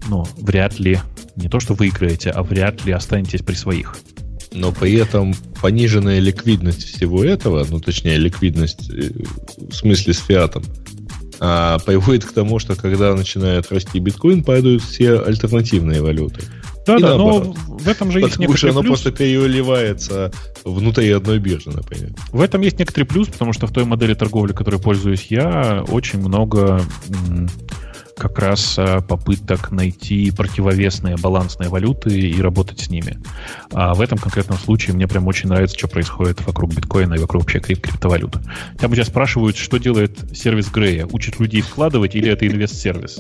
ну, 0.10 0.26
вряд 0.38 0.80
ли, 0.80 1.00
не 1.36 1.48
то 1.48 1.60
что 1.60 1.76
выиграете, 1.76 2.32
а 2.32 2.42
вряд 2.42 2.84
ли 2.86 2.92
останетесь 2.92 3.44
при 3.44 3.54
своих. 3.54 3.96
Но 4.54 4.72
при 4.72 4.94
этом 4.94 5.34
пониженная 5.62 6.20
ликвидность 6.20 6.84
всего 6.84 7.24
этого, 7.24 7.66
ну 7.70 7.80
точнее 7.80 8.18
ликвидность 8.18 8.90
э, 8.90 9.10
в 9.58 9.74
смысле 9.74 10.14
с 10.14 10.20
фиатом, 10.20 10.64
а, 11.40 11.80
приводит 11.80 12.26
к 12.26 12.32
тому, 12.32 12.60
что 12.60 12.76
когда 12.76 13.14
начинает 13.16 13.72
расти 13.72 14.00
биткоин, 14.00 14.44
падают 14.44 14.82
все 14.84 15.20
альтернативные 15.20 16.02
валюты. 16.02 16.42
Да, 16.86 16.98
и 16.98 17.02
да, 17.02 17.18
наоборот. 17.18 17.58
но 17.68 17.78
в 17.78 17.88
этом 17.88 18.12
же 18.12 18.20
есть 18.20 18.34
Потому 18.34 18.56
что 18.56 18.70
оно 18.70 18.82
плюс. 18.82 19.02
просто 19.02 19.12
переливается 19.12 20.32
внутри 20.64 21.10
одной 21.12 21.40
биржи, 21.40 21.70
например. 21.70 22.12
В 22.32 22.42
этом 22.42 22.62
есть 22.62 22.78
некоторый 22.80 23.06
плюс, 23.06 23.28
потому 23.30 23.54
что 23.54 23.68
в 23.68 23.72
той 23.72 23.86
модели 23.86 24.14
торговли, 24.14 24.54
которой 24.54 24.80
пользуюсь 24.80 25.28
я, 25.30 25.84
очень 25.88 26.20
много 26.20 26.82
как 28.18 28.40
раз 28.40 28.76
э, 28.78 29.02
попыток 29.08 29.72
найти 29.72 30.32
противовесные 30.32 31.18
балансные 31.18 31.70
валюты 31.70 32.18
и 32.18 32.42
работать 32.42 32.80
с 32.80 32.90
ними. 32.90 33.18
А 33.72 33.94
в 33.94 34.02
этом 34.02 34.18
конкретном 34.18 34.58
случае 34.58 34.96
мне 34.96 35.08
прям 35.08 35.28
очень 35.28 35.50
нравится, 35.50 35.78
что 35.78 35.88
происходит 35.88 36.46
вокруг 36.46 36.74
биткоина 36.74 37.16
и 37.16 37.20
вокруг 37.20 37.44
вообще 37.44 37.60
крип 37.60 37.82
криптовалют. 37.82 38.38
Там 38.80 38.94
сейчас 38.94 39.08
спрашивают, 39.08 39.58
что 39.58 39.78
делает 39.78 40.18
сервис 40.36 40.70
Грея? 40.70 41.08
Учит 41.12 41.40
людей 41.40 41.62
вкладывать 41.62 42.16
или 42.16 42.30
это 42.30 42.48
инвест-сервис? 42.48 43.20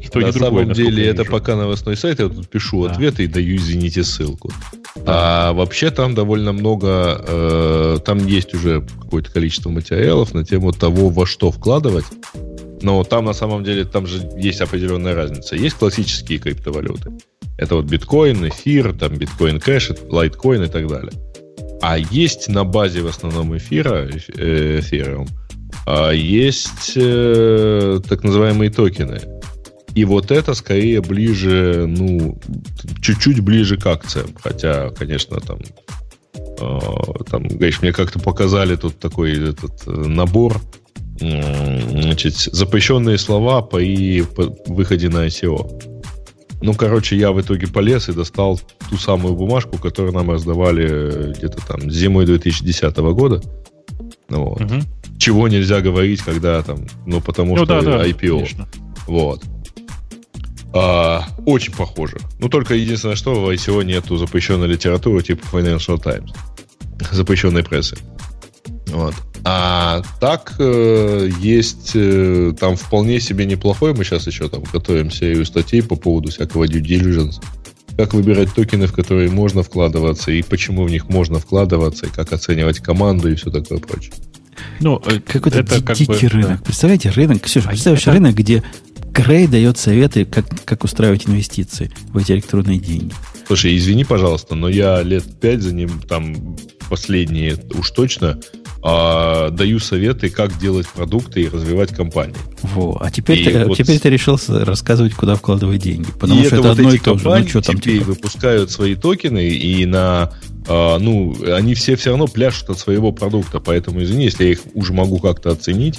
И 0.00 0.08
то, 0.08 0.20
На 0.20 0.28
и 0.28 0.32
другое, 0.32 0.62
самом 0.62 0.72
деле 0.72 1.06
это 1.06 1.24
пока 1.24 1.56
новостной 1.56 1.96
сайт, 1.96 2.20
я 2.20 2.28
тут 2.28 2.48
пишу 2.48 2.84
да. 2.84 2.92
ответы 2.92 3.24
и 3.24 3.26
даю, 3.26 3.56
извините, 3.56 4.04
ссылку. 4.04 4.52
Да. 4.94 5.48
А 5.48 5.52
вообще 5.52 5.90
там 5.90 6.14
довольно 6.14 6.52
много, 6.52 7.20
э, 7.26 7.98
там 8.04 8.24
есть 8.26 8.54
уже 8.54 8.82
какое-то 8.82 9.32
количество 9.32 9.70
материалов 9.70 10.34
на 10.34 10.44
тему 10.44 10.72
того, 10.72 11.08
во 11.08 11.26
что 11.26 11.50
вкладывать. 11.50 12.04
Но 12.82 13.02
там 13.04 13.24
на 13.24 13.32
самом 13.32 13.64
деле 13.64 13.84
там 13.84 14.06
же 14.06 14.28
есть 14.36 14.60
определенная 14.60 15.14
разница. 15.14 15.56
Есть 15.56 15.76
классические 15.76 16.38
криптовалюты. 16.38 17.12
Это 17.56 17.74
вот 17.74 17.86
биткоин, 17.86 18.48
эфир, 18.48 18.92
там 18.92 19.16
биткоин 19.16 19.58
кэш, 19.60 19.90
лайткоин 20.08 20.64
и 20.64 20.68
так 20.68 20.86
далее. 20.86 21.12
А 21.82 21.98
есть 21.98 22.48
на 22.48 22.64
базе 22.64 23.02
в 23.02 23.06
основном 23.06 23.56
эфира, 23.56 24.08
э, 24.36 24.80
эфириум, 24.80 25.26
а 25.86 26.10
есть 26.10 26.92
э, 26.96 28.00
так 28.08 28.24
называемые 28.24 28.70
токены. 28.70 29.20
И 29.94 30.04
вот 30.04 30.30
это 30.30 30.54
скорее 30.54 31.00
ближе, 31.00 31.86
ну, 31.88 32.38
чуть-чуть 33.00 33.40
ближе 33.40 33.76
к 33.76 33.86
акциям. 33.86 34.28
Хотя, 34.40 34.90
конечно, 34.90 35.40
там, 35.40 35.58
э, 36.36 36.78
там, 37.30 37.48
говоришь, 37.48 37.82
мне 37.82 37.92
как-то 37.92 38.18
показали 38.18 38.76
тут 38.76 38.98
такой 38.98 39.32
этот 39.50 39.86
э, 39.86 39.90
набор 39.90 40.60
значит, 41.18 42.34
запрещенные 42.34 43.18
слова 43.18 43.62
при 43.62 44.24
выходе 44.66 45.08
на 45.08 45.26
ICO. 45.26 45.98
Ну, 46.60 46.74
короче, 46.74 47.16
я 47.16 47.30
в 47.30 47.40
итоге 47.40 47.68
полез 47.68 48.08
и 48.08 48.12
достал 48.12 48.60
ту 48.90 48.96
самую 48.96 49.34
бумажку, 49.34 49.78
которую 49.78 50.12
нам 50.12 50.30
раздавали 50.30 50.88
э, 50.90 51.32
где-то 51.36 51.64
там 51.66 51.88
зимой 51.90 52.26
2010 52.26 52.96
года. 52.96 53.40
Ну, 54.28 54.44
вот. 54.44 54.60
угу. 54.60 54.74
Чего 55.18 55.48
нельзя 55.48 55.80
говорить, 55.80 56.22
когда 56.22 56.62
там, 56.62 56.80
ну, 57.06 57.20
потому 57.20 57.56
ну, 57.56 57.64
что 57.64 57.80
да, 57.80 58.04
IPO. 58.04 58.38
Конечно. 58.38 58.68
Вот. 59.06 59.42
А, 60.74 61.24
очень 61.46 61.72
похоже. 61.72 62.18
Ну, 62.40 62.48
только 62.48 62.74
единственное, 62.74 63.16
что 63.16 63.34
в 63.34 63.48
ICO 63.50 63.84
нету 63.84 64.16
запрещенной 64.16 64.66
литературы 64.66 65.22
типа 65.22 65.44
Financial 65.52 66.00
Times. 66.00 66.32
Запрещенной 67.12 67.62
прессы. 67.62 67.96
Вот. 68.88 69.14
А 69.44 70.02
так 70.20 70.54
э, 70.58 71.30
есть 71.40 71.92
э, 71.94 72.52
там 72.58 72.76
вполне 72.76 73.20
себе 73.20 73.46
неплохой. 73.46 73.94
Мы 73.94 74.04
сейчас 74.04 74.26
еще 74.26 74.48
там 74.48 74.62
готовим 74.72 75.10
серию 75.10 75.46
статей 75.46 75.82
по 75.82 75.96
поводу 75.96 76.30
всякого 76.30 76.64
due 76.64 76.82
diligence. 76.82 77.42
Как 77.96 78.14
выбирать 78.14 78.54
токены, 78.54 78.86
в 78.86 78.92
которые 78.92 79.30
можно 79.30 79.62
вкладываться, 79.62 80.30
и 80.30 80.42
почему 80.42 80.84
в 80.84 80.90
них 80.90 81.08
можно 81.08 81.38
вкладываться, 81.38 82.06
и 82.06 82.10
как 82.10 82.32
оценивать 82.32 82.78
команду 82.80 83.30
и 83.30 83.34
все 83.34 83.50
такое 83.50 83.78
прочее. 83.78 84.14
Ну, 84.80 85.02
э, 85.06 85.20
какой-то 85.20 85.60
это 85.60 85.80
ди- 85.80 86.06
дикий 86.06 86.26
бы, 86.26 86.32
рынок. 86.32 86.58
Да. 86.58 86.64
Представляете, 86.64 87.10
рынок, 87.10 87.42
Ксюша, 87.42 87.68
а 87.68 87.70
представляешь 87.70 88.02
это... 88.02 88.12
рынок, 88.12 88.34
где 88.34 88.62
Грей 89.12 89.46
дает 89.46 89.78
советы, 89.78 90.24
как, 90.24 90.46
как 90.64 90.84
устраивать 90.84 91.26
инвестиции 91.28 91.90
в 92.08 92.18
эти 92.18 92.32
электронные 92.32 92.78
деньги. 92.78 93.12
Слушай, 93.46 93.76
извини, 93.76 94.04
пожалуйста, 94.04 94.54
но 94.54 94.68
я 94.68 95.02
лет 95.02 95.24
пять 95.40 95.62
за 95.62 95.74
ним, 95.74 96.00
там, 96.00 96.56
последние 96.88 97.56
уж 97.74 97.90
точно, 97.90 98.38
а, 98.82 99.50
даю 99.50 99.80
советы, 99.80 100.30
как 100.30 100.58
делать 100.58 100.86
продукты 100.88 101.42
и 101.42 101.48
развивать 101.48 101.94
компании. 101.94 102.36
Во, 102.62 102.96
а 103.00 103.10
теперь, 103.10 103.44
ты, 103.44 103.64
вот... 103.64 103.76
теперь 103.76 103.98
ты 103.98 104.08
решил 104.08 104.38
рассказывать, 104.48 105.14
куда 105.14 105.34
вкладывать 105.34 105.82
деньги. 105.82 106.10
Потому 106.18 106.40
и 106.40 106.46
что 106.46 106.56
это, 106.56 106.68
это 106.68 106.68
вот 106.68 106.78
одно 106.78 106.94
и 106.94 106.98
то 106.98 107.18
же. 107.18 107.28
Ну, 107.28 107.48
что 107.48 107.60
там 107.62 107.76
теперь 107.80 107.98
типа? 107.98 108.06
выпускают 108.06 108.70
свои 108.70 108.94
токены, 108.94 109.48
и 109.48 109.84
на 109.84 110.32
а, 110.68 110.98
ну, 110.98 111.36
они 111.52 111.74
все 111.74 111.96
все 111.96 112.10
равно 112.10 112.28
пляшут 112.28 112.70
от 112.70 112.78
своего 112.78 113.10
продукта. 113.10 113.58
Поэтому, 113.58 114.02
извини, 114.02 114.24
если 114.24 114.44
я 114.44 114.50
их 114.52 114.60
уже 114.74 114.92
могу 114.92 115.18
как-то 115.18 115.50
оценить, 115.50 115.98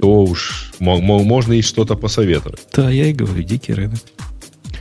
то 0.00 0.22
уж 0.22 0.72
можно 0.78 1.52
и 1.52 1.62
что-то 1.62 1.96
посоветовать. 1.96 2.60
Да, 2.74 2.90
я 2.90 3.06
и 3.06 3.12
говорю, 3.12 3.42
дикий 3.42 3.74
рынок. 3.74 4.00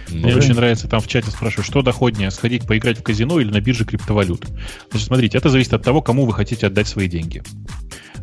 Мне 0.10 0.32
да. 0.32 0.38
очень 0.38 0.54
нравится, 0.54 0.88
там 0.88 1.00
в 1.00 1.08
чате 1.08 1.32
спрашивают, 1.32 1.66
что 1.68 1.82
доходнее, 1.82 2.32
сходить 2.32 2.66
поиграть 2.68 3.00
в 3.00 3.04
казино 3.04 3.40
или 3.40 3.50
на 3.50 3.62
бирже 3.62 3.86
криптовалют. 3.86 4.46
Значит, 4.92 5.08
смотрите, 5.08 5.38
это 5.38 5.50
зависит 5.50 5.74
от 5.74 5.84
того, 5.84 6.02
кому 6.02 6.26
вы 6.26 6.34
хотите 6.34 6.68
отдать 6.68 6.88
свои 6.88 7.08
деньги. 7.08 7.42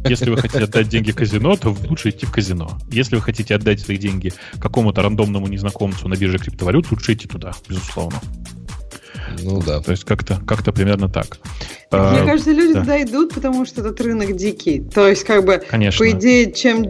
Если 0.04 0.30
вы 0.30 0.36
хотите 0.36 0.64
отдать 0.64 0.88
деньги 0.88 1.12
казино, 1.12 1.56
то 1.56 1.76
лучше 1.88 2.10
идти 2.10 2.26
в 2.26 2.32
казино. 2.32 2.78
Если 2.90 3.14
вы 3.16 3.22
хотите 3.22 3.54
отдать 3.54 3.80
свои 3.80 3.96
деньги 3.96 4.32
какому-то 4.58 5.02
рандомному 5.02 5.46
незнакомцу 5.46 6.08
на 6.08 6.14
бирже 6.14 6.38
криптовалют, 6.38 6.90
лучше 6.90 7.12
идти 7.12 7.28
туда, 7.28 7.52
безусловно. 7.68 8.20
Ну 9.42 9.62
да. 9.62 9.80
То 9.80 9.92
есть 9.92 10.04
как-то 10.04 10.40
как 10.46 10.62
примерно 10.74 11.08
так. 11.08 11.38
Мне 11.92 12.22
а, 12.22 12.26
кажется, 12.26 12.52
люди 12.52 12.72
да. 12.72 12.80
туда 12.80 13.02
идут, 13.02 13.34
потому 13.34 13.66
что 13.66 13.82
этот 13.82 14.00
рынок 14.00 14.34
дикий. 14.34 14.80
То 14.80 15.08
есть, 15.08 15.24
как 15.24 15.44
бы, 15.44 15.62
Конечно. 15.68 15.98
по 15.98 16.10
идее, 16.10 16.50
чем 16.50 16.82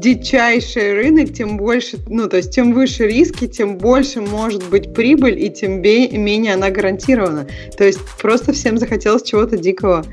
дичайший 0.00 0.92
рынок, 0.94 1.32
тем 1.32 1.56
больше, 1.56 1.98
ну, 2.08 2.28
то 2.28 2.38
есть, 2.38 2.50
тем 2.50 2.72
выше 2.72 3.06
риски, 3.06 3.46
тем 3.46 3.78
больше 3.78 4.20
может 4.20 4.68
быть 4.68 4.92
прибыль, 4.92 5.40
и 5.40 5.50
тем 5.50 5.80
менее 5.80 6.54
она 6.54 6.70
гарантирована. 6.70 7.46
То 7.78 7.84
есть, 7.84 8.00
просто 8.20 8.52
всем 8.52 8.76
захотелось 8.78 9.22
чего-то 9.22 9.56
дикого. 9.56 10.04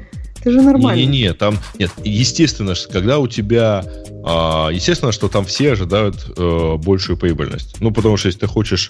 Это 0.42 0.52
же 0.52 0.62
нормально. 0.62 1.00
Не-не-не, 1.00 1.34
там, 1.34 1.58
нет, 1.78 1.92
естественно, 2.04 2.74
что 2.74 2.92
когда 2.92 3.20
у 3.20 3.28
тебя, 3.28 3.86
а, 4.26 4.70
естественно, 4.70 5.12
что 5.12 5.28
там 5.28 5.46
все 5.46 5.74
ожидают 5.74 6.16
а, 6.36 6.78
большую 6.78 7.18
прибыльность. 7.18 7.76
Ну, 7.80 7.92
потому 7.92 8.18
что 8.18 8.28
если 8.28 8.42
ты 8.42 8.48
хочешь, 8.48 8.90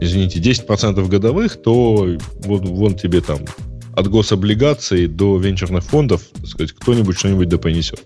извините, 0.00 0.38
10% 0.38 1.06
годовых, 1.08 1.60
то 1.60 2.08
вот 2.44 2.68
вон 2.68 2.94
тебе 2.94 3.20
там 3.20 3.38
от 3.96 4.08
гособлигаций 4.08 5.06
до 5.08 5.36
венчурных 5.36 5.84
фондов, 5.84 6.22
так 6.34 6.46
сказать, 6.46 6.72
кто-нибудь 6.72 7.18
что-нибудь 7.18 7.48
допонесет. 7.48 8.00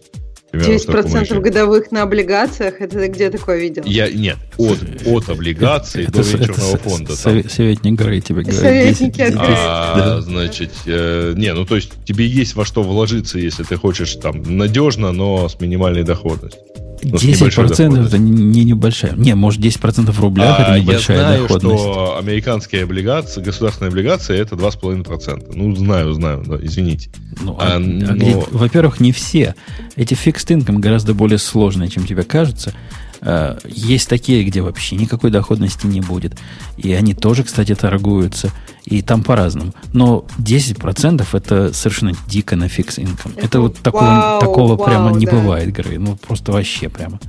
9% 0.52 1.40
годовых 1.40 1.90
на 1.90 2.02
облигациях? 2.02 2.80
Это 2.80 3.08
где 3.08 3.30
такое 3.30 3.58
видел? 3.58 3.82
Я, 3.84 4.10
нет, 4.10 4.36
от, 4.56 4.78
от 5.06 5.28
облигаций 5.28 6.06
до 6.06 6.20
вечерного 6.22 6.78
фонда. 6.78 7.12
Советник 7.14 7.94
Грей 7.94 8.20
тебе 8.20 8.42
говорит. 8.42 8.60
Советники 8.60 9.20
от 9.20 9.34
а, 9.36 10.20
Значит, 10.20 10.70
э, 10.86 11.34
не, 11.36 11.52
ну 11.52 11.64
то 11.64 11.76
есть 11.76 11.92
тебе 12.04 12.26
есть 12.26 12.54
во 12.54 12.64
что 12.64 12.82
вложиться, 12.82 13.38
если 13.38 13.62
ты 13.62 13.76
хочешь 13.76 14.14
там 14.14 14.42
надежно, 14.56 15.12
но 15.12 15.48
с 15.48 15.60
минимальной 15.60 16.02
доходностью. 16.02 16.62
10% 17.02 18.06
это 18.06 18.18
не 18.18 18.64
небольшая. 18.64 19.14
Не, 19.14 19.34
может 19.34 19.60
10% 19.60 20.10
в 20.10 20.20
рублях 20.20 20.58
а, 20.58 20.62
это 20.62 20.80
небольшая 20.80 21.16
я 21.16 21.22
знаю, 21.24 21.42
доходность. 21.42 21.82
что 21.82 22.18
американские 22.18 22.82
облигации, 22.84 23.42
государственные 23.42 23.88
облигации 23.88 24.38
это 24.38 24.56
2,5%. 24.56 25.52
Ну, 25.54 25.74
знаю, 25.76 26.12
знаю, 26.14 26.44
да, 26.46 26.56
извините. 26.60 27.10
Ну, 27.40 27.56
а, 27.58 27.76
а, 27.76 27.78
но... 27.78 28.46
во-первых, 28.50 29.00
не 29.00 29.12
все. 29.12 29.54
Эти 29.96 30.14
fixed 30.14 30.48
income 30.48 30.78
гораздо 30.78 31.14
более 31.14 31.38
сложные, 31.38 31.88
чем 31.88 32.06
тебе 32.06 32.22
кажется. 32.22 32.74
А, 33.20 33.58
есть 33.64 34.08
такие, 34.08 34.44
где 34.44 34.62
вообще 34.62 34.96
никакой 34.96 35.30
доходности 35.30 35.86
не 35.86 36.00
будет. 36.00 36.36
И 36.76 36.92
они 36.92 37.14
тоже, 37.14 37.44
кстати, 37.44 37.74
торгуются. 37.74 38.50
И 38.84 39.02
там 39.02 39.22
по-разному. 39.22 39.74
Но 39.92 40.24
10% 40.38 41.26
это 41.32 41.72
совершенно 41.74 42.12
дико 42.26 42.56
на 42.56 42.68
фикс 42.68 42.98
инком. 42.98 43.32
Это, 43.36 43.60
вот 43.60 43.76
такого, 43.78 44.02
вау, 44.02 44.40
такого 44.40 44.76
вау, 44.76 44.86
прямо 44.86 45.12
не 45.12 45.26
да. 45.26 45.32
бывает, 45.32 45.72
Грей. 45.72 45.98
Ну, 45.98 46.16
просто 46.16 46.52
вообще 46.52 46.88
прямо. 46.88 47.20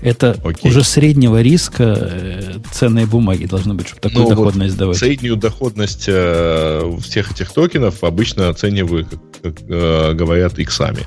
Это 0.00 0.38
Окей. 0.44 0.70
уже 0.70 0.84
среднего 0.84 1.40
риска 1.42 1.96
э, 1.98 2.58
ценные 2.70 3.06
бумаги 3.06 3.46
должны 3.46 3.74
быть, 3.74 3.88
чтобы 3.88 4.00
такую 4.00 4.24
Но 4.24 4.30
доходность 4.30 4.74
вот 4.74 4.78
давать. 4.78 4.96
Среднюю 4.98 5.36
доходность 5.36 6.04
э, 6.06 6.98
всех 7.00 7.32
этих 7.32 7.50
токенов 7.52 8.04
обычно 8.04 8.48
оценивают, 8.48 9.08
как, 9.08 9.20
как 9.42 9.62
э, 9.68 10.12
говорят, 10.12 10.58
иксами. 10.58 11.04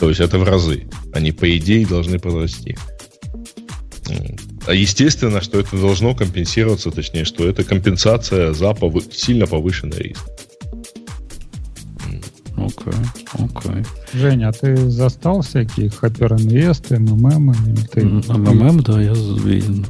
То 0.00 0.08
есть 0.08 0.20
это 0.20 0.38
в 0.38 0.44
разы. 0.44 0.88
Они, 1.12 1.30
по 1.30 1.56
идее, 1.56 1.86
должны 1.86 2.18
подрасти. 2.18 2.76
А 4.66 4.74
естественно, 4.74 5.40
что 5.40 5.58
это 5.58 5.76
должно 5.76 6.14
компенсироваться, 6.14 6.90
точнее, 6.90 7.24
что 7.24 7.48
это 7.48 7.64
компенсация 7.64 8.52
за 8.52 8.70
повы- 8.70 9.12
сильно 9.12 9.46
повышенный 9.46 9.98
риск. 9.98 10.20
Окей, 12.56 12.92
окей. 13.32 13.84
Женя, 14.12 14.48
а 14.48 14.52
ты 14.52 14.76
застал 14.76 15.40
всякие 15.40 15.88
Хоппер 15.88 16.34
Инвест, 16.34 16.90
МММ? 16.90 17.54
МММ, 17.94 18.80
да, 18.82 19.00
я 19.00 19.14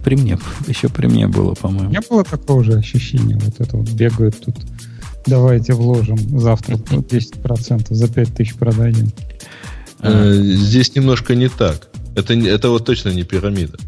при 0.05 0.15
мне, 0.15 0.39
еще 0.69 0.89
при 0.89 1.07
мне 1.07 1.27
было, 1.27 1.55
по-моему. 1.55 1.91
Не 1.91 2.01
было 2.09 2.23
такого 2.23 2.63
же 2.63 2.75
ощущения, 2.75 3.39
вот 3.43 3.55
это 3.59 3.77
вот 3.77 3.91
бегают 3.91 4.39
тут, 4.41 4.57
давайте 5.27 5.73
вложим 5.73 6.19
завтра 6.39 6.77
10%, 6.77 7.87
за 7.91 8.09
5 8.09 8.35
тысяч 8.35 8.55
продадим. 8.55 9.11
Э, 10.01 10.33
здесь 10.35 10.95
немножко 10.95 11.35
не 11.35 11.49
так. 11.49 11.89
Это, 12.15 12.35
это 12.35 12.71
вот 12.71 12.85
точно 12.85 13.11
не 13.11 13.25
пирамида. 13.25 13.79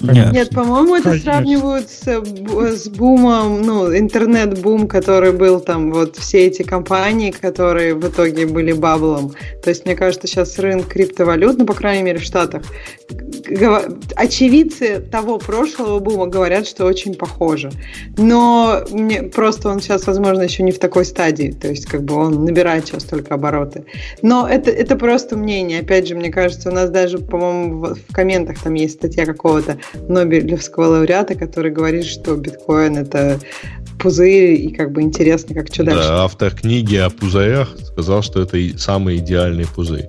Нет, 0.00 0.32
Нет 0.32 0.50
по-моему, 0.50 0.96
это 0.96 1.18
сравнивают 1.18 1.90
с, 1.90 2.06
с 2.06 2.88
бумом, 2.88 3.62
ну, 3.62 3.96
интернет-бум, 3.96 4.88
который 4.88 5.32
был 5.32 5.60
там, 5.60 5.92
вот 5.92 6.16
все 6.16 6.46
эти 6.46 6.62
компании, 6.62 7.30
которые 7.30 7.94
в 7.94 8.08
итоге 8.08 8.46
были 8.46 8.72
баблом. 8.72 9.32
То 9.62 9.70
есть, 9.70 9.84
мне 9.84 9.94
кажется, 9.94 10.26
сейчас 10.26 10.58
рынок 10.58 10.88
криптовалют, 10.88 11.58
ну, 11.58 11.66
по 11.66 11.74
крайней 11.74 12.02
мере, 12.02 12.18
в 12.18 12.24
Штатах, 12.24 12.62
очевидцы 14.16 15.00
того 15.00 15.38
прошлого 15.38 15.98
бума 15.98 16.26
говорят, 16.26 16.66
что 16.66 16.84
очень 16.84 17.14
похоже. 17.14 17.70
Но 18.16 18.82
мне, 18.90 19.22
просто 19.22 19.68
он 19.68 19.80
сейчас, 19.80 20.06
возможно, 20.06 20.42
еще 20.42 20.62
не 20.62 20.72
в 20.72 20.78
такой 20.78 21.04
стадии. 21.04 21.52
То 21.52 21.68
есть, 21.68 21.86
как 21.86 22.02
бы 22.02 22.14
он 22.14 22.44
набирает 22.44 22.86
сейчас 22.86 23.04
только 23.04 23.34
обороты. 23.34 23.84
Но 24.22 24.48
это, 24.48 24.70
это 24.70 24.96
просто 24.96 25.36
мнение. 25.36 25.80
Опять 25.80 26.08
же, 26.08 26.14
мне 26.14 26.30
кажется, 26.30 26.70
у 26.70 26.72
нас 26.72 26.90
даже, 26.90 27.18
по-моему, 27.18 27.94
в 27.94 28.12
комментах 28.12 28.58
там 28.62 28.74
есть 28.74 28.94
статья 28.94 29.26
какого-то 29.26 29.78
Нобелевского 30.08 30.86
лауреата, 30.86 31.34
который 31.34 31.70
говорит, 31.70 32.04
что 32.04 32.36
биткоин 32.36 32.98
это 32.98 33.38
пузырь 33.98 34.60
и 34.60 34.72
как 34.72 34.92
бы 34.92 35.02
интересно, 35.02 35.54
как 35.54 35.72
что 35.72 35.84
дальше. 35.84 36.02
Да, 36.02 36.24
автор 36.24 36.54
книги 36.54 36.96
о 36.96 37.10
пузырях 37.10 37.68
сказал, 37.80 38.22
что 38.22 38.42
это 38.42 38.58
самый 38.78 39.16
идеальный 39.16 39.66
пузырь. 39.66 40.08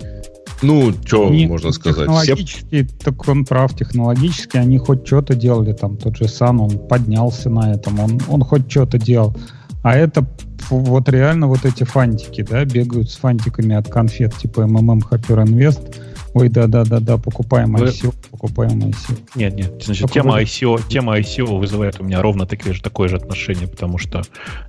Ну, 0.62 0.92
что 1.06 1.30
можно 1.30 1.72
сказать? 1.72 2.08
Технологически, 2.08 2.84
Все... 2.84 2.98
так 3.04 3.28
он 3.28 3.46
прав, 3.46 3.76
технологически 3.76 4.58
они 4.58 4.80
хоть 4.80 5.06
что-то 5.06 5.36
делали, 5.36 5.74
там 5.74 5.98
тот 5.98 6.18
же 6.18 6.28
Сан, 6.28 6.60
он 6.60 6.80
поднялся 6.88 7.50
на 7.50 7.74
этом, 7.74 8.00
он, 8.00 8.20
он 8.28 8.42
хоть 8.42 8.70
что-то 8.70 8.98
делал. 8.98 9.36
А 9.84 9.96
это 9.96 10.26
вот 10.70 11.08
реально 11.10 11.48
вот 11.48 11.64
эти 11.64 11.84
фантики, 11.84 12.42
да, 12.42 12.66
бегают 12.66 13.12
с 13.12 13.18
фантиками 13.18 13.76
от 13.76 13.88
конфет, 13.88 14.36
типа 14.36 14.62
MMM 14.62 15.02
Hopper 15.10 15.46
Invest, 15.46 15.96
Ой, 16.38 16.50
да-да-да-да, 16.50 17.18
покупаем 17.18 17.74
Вы... 17.74 17.86
ICO, 17.88 18.14
покупаем 18.30 18.80
ICO. 18.80 19.18
Нет, 19.36 19.56
нет, 19.56 19.84
значит, 19.84 20.12
тема 20.12 20.40
ICO, 20.42 20.80
тема 20.88 21.18
ICO 21.18 21.58
вызывает 21.58 22.00
у 22.00 22.04
меня 22.04 22.22
ровно 22.22 22.46
такое 22.46 22.74
же, 22.74 22.82
такое 22.82 23.08
же 23.10 23.16
отношение, 23.16 23.68
потому 23.68 23.98
что 23.98 24.22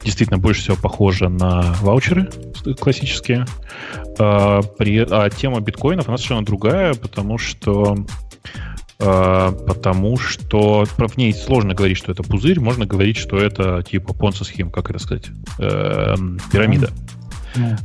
действительно 0.03 0.39
больше 0.39 0.63
всего 0.63 0.77
похоже 0.77 1.29
на 1.29 1.75
ваучеры 1.83 2.31
классические. 2.81 3.45
А, 4.19 4.63
при, 4.63 5.07
а 5.11 5.29
тема 5.29 5.61
биткоинов, 5.61 6.09
она 6.09 6.17
совершенно 6.17 6.45
другая, 6.45 6.95
потому 6.95 7.39
что 7.39 7.97
Uh, 9.01 9.53
потому 9.65 10.17
что 10.17 10.85
в 10.85 11.17
ней 11.17 11.33
сложно 11.33 11.73
говорить, 11.73 11.99
что 11.99 12.11
это 12.11 12.25
пузырь, 12.25 12.59
можно 12.59 12.85
говорить, 12.85 13.17
что 13.17 13.39
это 13.39 13.81
типа 13.89 14.13
понца 14.13 14.43
схем, 14.43 14.73
как 14.73 14.91
это 14.91 14.99
сказать, 14.99 15.27
э, 15.61 16.17
пирамида. 16.51 16.91
Ну, 16.91 17.18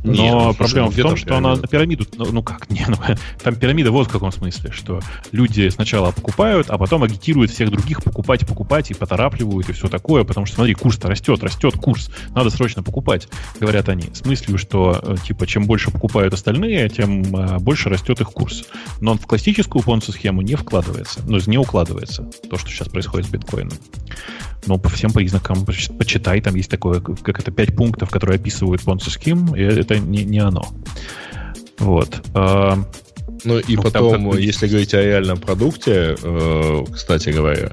Но 0.02 0.12
Нет, 0.12 0.32
ну, 0.32 0.54
проблема 0.54 0.90
в 0.90 0.96
том, 0.96 1.16
что 1.16 1.26
пирамида? 1.26 1.48
она 1.50 1.60
на 1.60 1.66
пирамиду... 1.66 2.06
Ну, 2.16 2.26
ну 2.32 2.42
как? 2.42 2.70
Не, 2.74 2.84
ну, 2.88 2.96
там 3.42 3.54
пирамида 3.56 3.90
вот 3.90 4.08
в 4.08 4.10
каком 4.10 4.32
смысле, 4.32 4.72
что 4.72 5.00
люди 5.32 5.68
сначала 5.68 6.12
покупают, 6.12 6.70
а 6.70 6.78
потом 6.78 7.02
агитируют 7.02 7.50
всех 7.50 7.70
других 7.70 8.02
покупать, 8.02 8.46
покупать, 8.46 8.90
и 8.90 8.94
поторапливают, 8.94 9.68
и 9.68 9.72
все 9.72 9.88
такое, 9.88 10.24
потому 10.24 10.46
что, 10.46 10.56
смотри, 10.56 10.74
курс-то 10.74 11.08
растет, 11.08 11.42
растет 11.42 11.74
курс, 11.74 12.10
надо 12.30 12.50
срочно 12.50 12.82
покупать, 12.82 13.28
говорят 13.60 13.88
они, 13.88 14.10
с 14.12 14.24
мыслью, 14.24 14.58
что, 14.58 15.00
э, 15.02 15.16
типа, 15.24 15.46
чем 15.46 15.64
больше 15.64 15.90
покупают 15.90 16.34
остальные, 16.34 16.88
тем 16.88 17.22
э, 17.36 17.58
больше 17.58 17.88
растет 17.88 18.20
их 18.20 18.30
курс. 18.30 18.64
Но 19.00 19.12
он 19.12 19.18
в 19.18 19.26
классическую 19.26 19.82
понци-схему 19.82 20.42
не 20.42 20.54
вкладывается, 20.54 21.20
ну, 21.26 21.38
не 21.46 21.58
укладывается, 21.58 22.28
то, 22.48 22.56
что 22.56 22.68
сейчас 22.68 22.88
происходит 22.88 23.26
с 23.26 23.30
биткоином. 23.30 23.76
Но 24.66 24.78
по 24.78 24.88
всем 24.88 25.12
признакам 25.12 25.64
почитай, 25.64 26.40
там 26.40 26.54
есть 26.54 26.70
такое, 26.70 27.00
как 27.00 27.38
это, 27.38 27.50
пять 27.50 27.76
пунктов, 27.76 28.10
которые 28.10 28.36
описывают 28.36 28.82
понци 28.82 29.10
схем, 29.10 29.54
и 29.54 29.62
это 29.66 29.98
не, 29.98 30.24
не 30.24 30.38
оно. 30.38 30.66
Вот. 31.78 32.22
А, 32.34 32.78
ну 33.44 33.58
и 33.58 33.76
ну, 33.76 33.82
потом, 33.82 34.12
там, 34.12 34.38
если 34.38 34.66
говорить 34.66 34.94
о 34.94 35.02
реальном 35.02 35.38
продукте, 35.38 36.16
э, 36.22 36.84
кстати 36.92 37.30
говоря, 37.30 37.72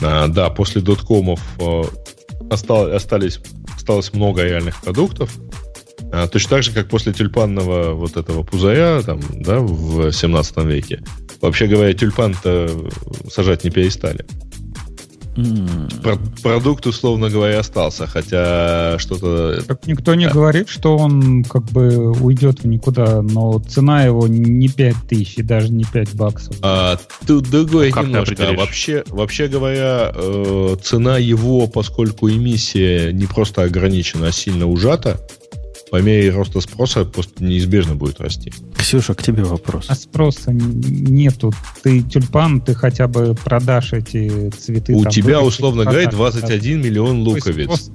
э, 0.00 0.28
да, 0.28 0.50
после 0.50 0.80
доткомов 0.80 1.40
э, 1.60 1.82
остались, 2.50 3.40
осталось 3.74 4.12
много 4.12 4.42
реальных 4.42 4.80
продуктов. 4.80 5.34
Точно 6.32 6.50
так 6.50 6.62
же, 6.62 6.72
как 6.72 6.88
после 6.88 7.12
тюльпанного 7.12 7.92
вот 7.92 8.16
этого 8.16 8.42
пузыря 8.42 9.02
там, 9.02 9.20
да, 9.30 9.58
в 9.60 10.10
17 10.10 10.56
веке. 10.64 11.02
Вообще 11.42 11.66
говоря, 11.66 11.92
тюльпан-то 11.92 12.70
сажать 13.30 13.64
не 13.64 13.70
перестали. 13.70 14.24
Про- 16.02 16.18
продукт, 16.42 16.86
условно 16.86 17.30
говоря, 17.30 17.60
остался, 17.60 18.06
хотя 18.06 18.98
что-то... 18.98 19.62
Так 19.62 19.86
никто 19.86 20.14
не 20.14 20.26
да. 20.26 20.32
говорит, 20.32 20.68
что 20.68 20.96
он 20.96 21.44
как 21.44 21.64
бы 21.66 22.10
уйдет 22.12 22.60
в 22.60 22.66
никуда, 22.66 23.22
но 23.22 23.58
цена 23.60 24.04
его 24.04 24.26
не 24.26 24.68
5 24.68 24.96
тысяч 25.08 25.38
и 25.38 25.42
даже 25.42 25.70
не 25.70 25.84
5 25.84 26.14
баксов. 26.14 26.56
А, 26.62 26.98
тут 27.26 27.50
другое 27.50 27.92
а 27.94 28.02
немножко. 28.02 28.52
Вообще, 28.56 29.04
вообще 29.08 29.48
говоря, 29.48 30.12
э, 30.14 30.76
цена 30.82 31.18
его, 31.18 31.66
поскольку 31.68 32.28
эмиссия 32.28 33.12
не 33.12 33.26
просто 33.26 33.62
ограничена, 33.62 34.28
а 34.28 34.32
сильно 34.32 34.66
ужата, 34.66 35.20
по 35.90 36.02
мере 36.02 36.30
роста 36.30 36.60
спроса 36.60 37.04
просто 37.04 37.42
неизбежно 37.42 37.94
будет 37.94 38.20
расти. 38.20 38.52
Ксюша, 38.76 39.14
к 39.14 39.22
тебе 39.22 39.44
вопрос. 39.44 39.86
А 39.88 39.94
спроса 39.94 40.52
нету. 40.52 41.52
Ты 41.82 42.02
тюльпан, 42.02 42.60
ты 42.60 42.74
хотя 42.74 43.08
бы 43.08 43.34
продашь 43.34 43.92
эти 43.92 44.50
цветы. 44.50 44.94
У 44.94 45.02
там, 45.02 45.12
тебя, 45.12 45.40
условно 45.40 45.84
говоря, 45.84 46.08
21 46.08 46.82
да. 46.82 46.88
миллион 46.88 47.22
луковиц, 47.22 47.90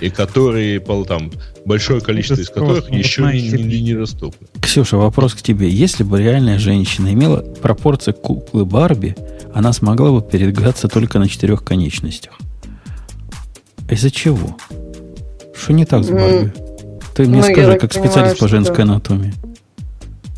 и, 0.00 0.06
и 0.06 0.10
которые 0.10 0.80
там 0.80 1.30
большое 1.64 2.00
количество 2.00 2.40
из 2.40 2.50
которых 2.50 2.90
еще 2.90 3.22
не, 3.24 3.50
не, 3.50 3.80
недоступны. 3.80 4.46
Ксюша, 4.60 4.96
вопрос 4.96 5.34
к 5.34 5.42
тебе. 5.42 5.68
Если 5.68 6.02
бы 6.02 6.20
реальная 6.20 6.58
женщина 6.58 7.12
имела 7.12 7.38
пропорции 7.38 8.12
куклы 8.12 8.64
Барби, 8.64 9.16
она 9.52 9.72
смогла 9.72 10.10
бы 10.10 10.22
передвигаться 10.22 10.88
только 10.88 11.18
на 11.18 11.28
четырех 11.28 11.64
конечностях. 11.64 12.38
Из-за 13.88 14.10
чего? 14.10 14.56
Что 15.54 15.72
не 15.72 15.84
так 15.84 16.04
с 16.04 16.08
Барби? 16.08 16.63
Ты 17.14 17.24
мне 17.24 17.36
ну, 17.36 17.42
скажи, 17.42 17.78
как 17.78 17.90
понимаю, 17.90 18.10
специалист 18.10 18.38
по 18.38 18.48
женской 18.48 18.74
что... 18.74 18.82
анатомии. 18.82 19.32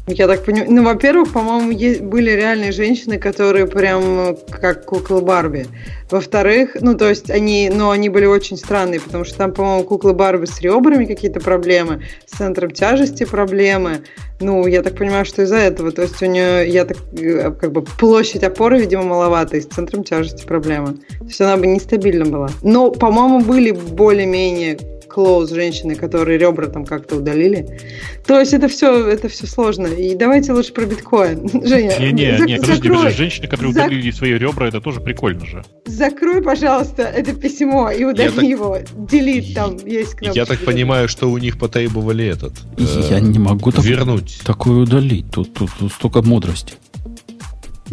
Я 0.08 0.28
так 0.28 0.44
понимаю. 0.44 0.70
Ну, 0.70 0.84
во-первых, 0.84 1.32
по-моему, 1.32 1.72
были 2.08 2.30
реальные 2.30 2.70
женщины, 2.70 3.18
которые 3.18 3.66
прям 3.66 4.36
как 4.50 4.84
куклы 4.84 5.20
Барби. 5.20 5.66
Во-вторых, 6.08 6.76
ну, 6.80 6.96
то 6.96 7.08
есть 7.08 7.28
они, 7.28 7.72
ну, 7.74 7.90
они 7.90 8.08
были 8.08 8.26
очень 8.26 8.56
странные, 8.56 9.00
потому 9.00 9.24
что 9.24 9.36
там, 9.36 9.52
по-моему, 9.52 9.82
куклы 9.82 10.12
Барби 10.12 10.44
с 10.44 10.60
ребрами 10.60 11.06
какие-то 11.06 11.40
проблемы, 11.40 12.04
с 12.24 12.36
центром 12.36 12.70
тяжести 12.70 13.24
проблемы. 13.24 14.02
Ну, 14.38 14.64
я 14.68 14.84
так 14.84 14.96
понимаю, 14.96 15.24
что 15.24 15.42
из-за 15.42 15.56
этого. 15.56 15.90
То 15.90 16.02
есть 16.02 16.22
у 16.22 16.26
нее, 16.26 16.68
я 16.68 16.84
так, 16.84 16.98
э, 17.18 17.50
как 17.50 17.72
бы, 17.72 17.82
площадь 17.82 18.44
опоры, 18.44 18.78
видимо, 18.78 19.02
маловато, 19.02 19.56
и 19.56 19.60
с 19.60 19.66
центром 19.66 20.04
тяжести 20.04 20.46
проблемы. 20.46 20.98
То 21.18 21.24
есть 21.24 21.40
она 21.40 21.56
бы 21.56 21.66
нестабильна 21.66 22.26
была. 22.26 22.50
Но, 22.62 22.92
по-моему, 22.92 23.40
были 23.40 23.72
более-менее 23.72 24.78
close 25.16 25.54
женщины, 25.54 25.94
которые 25.94 26.38
ребра 26.38 26.66
там 26.66 26.84
как-то 26.84 27.16
удалили. 27.16 27.80
То 28.26 28.38
есть 28.38 28.52
это 28.52 28.68
все, 28.68 29.08
это 29.08 29.28
все 29.28 29.46
сложно. 29.46 29.86
И 29.86 30.14
давайте 30.14 30.52
лучше 30.52 30.72
про 30.72 30.84
биткоин. 30.84 31.48
Женя, 31.66 31.96
не, 31.98 32.12
не, 32.12 32.38
зак- 32.38 32.46
не, 32.46 32.58
подожди, 32.58 32.88
подожди, 32.88 33.16
женщины, 33.16 33.48
которые 33.48 33.72
зак... 33.72 33.86
удалили 33.86 34.10
свои 34.10 34.32
ребра, 34.32 34.68
это 34.68 34.80
тоже 34.80 35.00
прикольно 35.00 35.46
же. 35.46 35.64
Закрой, 35.86 36.42
пожалуйста, 36.42 37.02
это 37.02 37.32
письмо 37.32 37.90
и 37.90 38.04
удали 38.04 38.30
так... 38.30 38.44
его. 38.44 38.78
Делить 38.94 39.54
там 39.54 39.76
есть 39.84 40.14
кнопка. 40.14 40.38
Я 40.38 40.44
так 40.44 40.58
понимаю, 40.60 41.08
что 41.08 41.30
у 41.30 41.38
них 41.38 41.58
потребовали 41.58 42.26
этот. 42.26 42.52
Я 42.76 43.20
не 43.20 43.38
могу 43.38 43.70
вернуть. 43.70 44.40
такое 44.44 44.78
удалить. 44.78 45.30
Тут, 45.30 45.54
тут, 45.54 45.70
тут 45.78 45.92
столько 45.92 46.22
мудрости. 46.22 46.74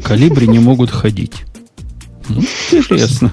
Калибри 0.03 0.47
не 0.47 0.59
могут 0.59 0.89
ходить. 0.89 1.43
Ну, 2.29 2.41
интересно. 2.71 3.31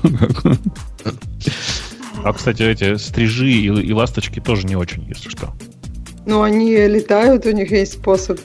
А, 2.25 2.33
кстати, 2.33 2.63
эти 2.63 2.97
стрижи 2.97 3.51
и, 3.51 3.67
и 3.67 3.93
ласточки 3.93 4.41
тоже 4.41 4.67
не 4.67 4.77
очень, 4.77 5.05
если 5.09 5.29
что. 5.29 5.55
Ну, 6.27 6.43
они 6.43 6.77
летают, 6.77 7.47
у 7.47 7.51
них 7.51 7.71
есть 7.71 7.95
способ 7.95 8.39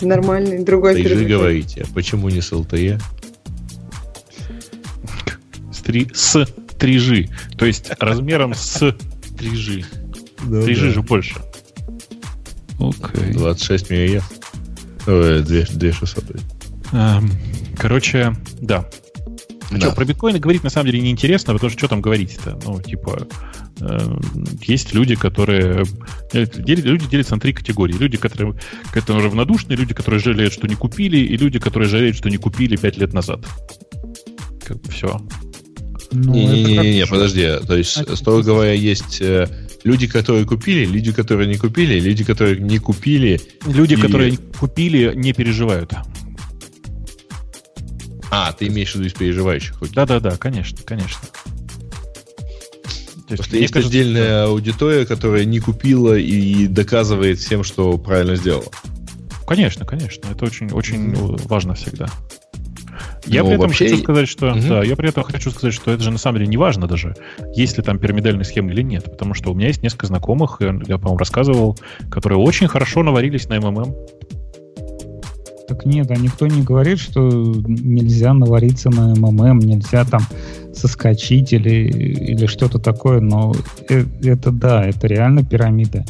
нормальный, 0.00 0.62
другой 0.62 1.00
Стрижи 1.00 1.24
говорите, 1.24 1.86
а 1.88 1.94
почему 1.94 2.28
не 2.28 2.40
с 2.40 2.52
LTE? 2.52 3.00
Стри... 5.72 6.08
С 6.12 6.46
стрижи. 6.84 7.28
То 7.56 7.64
есть 7.64 7.90
размером 7.98 8.54
с 8.54 8.94
стрижи. 9.26 9.84
Да, 10.44 10.62
стрижи 10.62 10.88
да. 10.88 10.92
же 10.92 11.02
больше. 11.02 11.36
Окей. 12.78 13.32
26 13.32 13.90
мегагерц. 13.90 14.24
Ой, 15.06 15.42
2600. 15.42 16.24
Эм, 16.92 17.30
короче, 17.78 18.34
Да. 18.60 18.86
А 19.70 19.74
да. 19.74 19.86
что, 19.86 19.94
про 19.94 20.04
биткоины 20.04 20.38
говорить 20.38 20.62
на 20.62 20.70
самом 20.70 20.86
деле 20.86 21.00
неинтересно, 21.00 21.54
потому 21.54 21.70
что 21.70 21.78
что 21.78 21.88
там 21.88 22.00
говорить-то? 22.00 22.58
Ну, 22.64 22.80
типа, 22.80 23.26
э, 23.80 24.18
есть 24.62 24.94
люди, 24.94 25.14
которые... 25.14 25.84
Э, 26.32 26.46
люди 26.64 27.06
делятся 27.06 27.34
на 27.34 27.40
три 27.40 27.52
категории. 27.52 27.94
Люди, 27.94 28.16
которые, 28.16 28.54
которые 28.92 29.24
равнодушны, 29.24 29.72
люди, 29.72 29.94
которые 29.94 30.20
жалеют, 30.20 30.52
что 30.52 30.66
не 30.66 30.74
купили, 30.74 31.18
и 31.18 31.36
люди, 31.36 31.58
которые 31.58 31.88
жалеют, 31.88 32.16
что 32.16 32.28
не 32.28 32.36
купили 32.36 32.76
пять 32.76 32.96
лет 32.98 33.12
назад. 33.12 33.40
Как 34.64 34.80
бы 34.80 34.90
все. 34.90 35.20
Ну, 36.12 36.32
Не-не-не, 36.32 37.06
подожди. 37.06 37.48
То 37.66 37.76
есть, 37.76 38.16
строго 38.16 38.42
говоря, 38.42 38.72
есть 38.72 39.20
э, 39.20 39.48
люди, 39.82 40.06
которые 40.06 40.46
купили, 40.46 40.84
люди, 40.84 41.12
которые 41.12 41.48
не 41.48 41.56
купили, 41.56 41.98
люди, 41.98 42.24
которые 42.24 42.60
не 42.60 42.78
купили. 42.78 43.40
Люди, 43.66 43.94
и... 43.94 43.96
которые 43.96 44.36
купили, 44.58 45.12
не 45.14 45.32
переживают. 45.32 45.92
А, 48.36 48.52
ты 48.52 48.66
имеешь 48.66 48.90
в 48.90 48.94
виду 48.96 49.06
из 49.06 49.12
переживающих? 49.12 49.76
Да-да-да, 49.92 50.36
конечно, 50.36 50.78
конечно. 50.84 51.20
То 53.28 53.34
есть, 53.34 53.52
есть 53.52 53.72
кажется, 53.72 53.96
отдельная 53.96 54.44
что... 54.44 54.50
аудитория, 54.50 55.06
которая 55.06 55.44
не 55.44 55.60
купила 55.60 56.14
и 56.14 56.66
доказывает 56.66 57.38
всем, 57.38 57.62
что 57.62 57.96
правильно 57.96 58.34
сделала. 58.34 58.66
Конечно, 59.46 59.86
конечно. 59.86 60.28
Это 60.30 60.44
очень, 60.44 60.70
очень 60.72 61.12
mm-hmm. 61.12 61.46
важно 61.46 61.74
всегда. 61.74 62.08
Я 63.26 63.42
Но 63.42 63.44
ну, 63.44 63.50
при 63.50 63.54
этом 63.54 63.68
вообще... 63.68 63.88
хочу 63.88 64.02
сказать, 64.02 64.28
что 64.28 64.50
угу. 64.50 64.60
да, 64.68 64.84
я 64.84 64.96
при 64.96 65.08
этом 65.08 65.22
хочу 65.22 65.50
сказать, 65.50 65.72
что 65.72 65.92
это 65.92 66.02
же 66.02 66.10
на 66.10 66.18
самом 66.18 66.38
деле 66.38 66.50
не 66.50 66.56
важно 66.56 66.86
даже, 66.86 67.14
есть 67.54 67.76
ли 67.76 67.82
там 67.82 67.98
пирамидальная 67.98 68.44
схема 68.44 68.70
или 68.70 68.82
нет, 68.82 69.04
потому 69.04 69.34
что 69.34 69.50
у 69.50 69.54
меня 69.54 69.68
есть 69.68 69.82
несколько 69.82 70.06
знакомых, 70.06 70.58
я, 70.60 70.98
по-моему, 70.98 71.16
рассказывал, 71.16 71.78
которые 72.10 72.38
очень 72.38 72.68
хорошо 72.68 73.02
наварились 73.02 73.48
на 73.48 73.60
МММ. 73.60 73.94
Так 75.66 75.86
нет, 75.86 76.10
а 76.10 76.16
никто 76.16 76.46
не 76.46 76.62
говорит, 76.62 76.98
что 76.98 77.22
нельзя 77.66 78.34
навариться 78.34 78.90
на 78.90 79.14
МММ, 79.14 79.60
нельзя 79.60 80.04
там 80.04 80.20
соскочить 80.74 81.52
или, 81.52 81.70
или 81.70 82.46
что-то 82.46 82.78
такое, 82.78 83.20
но 83.20 83.54
это, 83.88 84.06
это 84.22 84.50
да, 84.50 84.84
это 84.84 85.06
реально 85.06 85.42
пирамида. 85.44 86.04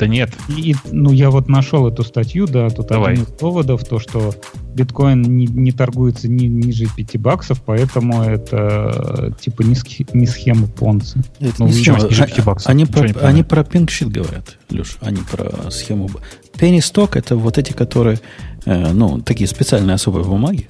Да 0.00 0.06
нет. 0.06 0.30
И, 0.48 0.74
ну, 0.90 1.12
я 1.12 1.30
вот 1.30 1.50
нашел 1.50 1.86
эту 1.86 2.04
статью, 2.04 2.46
да, 2.46 2.70
тут 2.70 2.86
Давай. 2.86 3.12
один 3.12 3.24
из 3.24 3.30
доводов, 3.32 3.84
то, 3.84 3.98
что 3.98 4.34
биткоин 4.74 5.20
не, 5.20 5.46
не 5.46 5.72
торгуется 5.72 6.26
ни, 6.26 6.46
ниже 6.46 6.86
5 6.96 7.18
баксов, 7.18 7.60
поэтому 7.62 8.22
это 8.22 9.36
типа 9.38 9.60
не, 9.60 9.74
схи, 9.74 10.06
не 10.14 10.26
схема 10.26 10.68
Понца. 10.68 11.18
Это 11.38 11.54
ну, 11.58 11.66
не 11.66 11.74
схема, 11.74 12.00
ниже 12.00 12.24
5 12.24 12.44
баксов. 12.44 12.70
Они, 12.70 12.86
про, 12.86 13.10
они 13.26 13.42
про 13.42 13.62
пинкшит 13.62 14.08
говорят, 14.08 14.56
Леш, 14.70 14.96
они 15.02 15.20
про 15.30 15.70
схему. 15.70 16.08
Penny 16.54 16.78
stock 16.78 17.18
это 17.18 17.36
вот 17.36 17.58
эти, 17.58 17.72
которые, 17.74 18.20
э, 18.64 18.92
ну, 18.92 19.20
такие 19.20 19.48
специальные 19.48 19.94
особые 19.94 20.24
бумаги, 20.24 20.68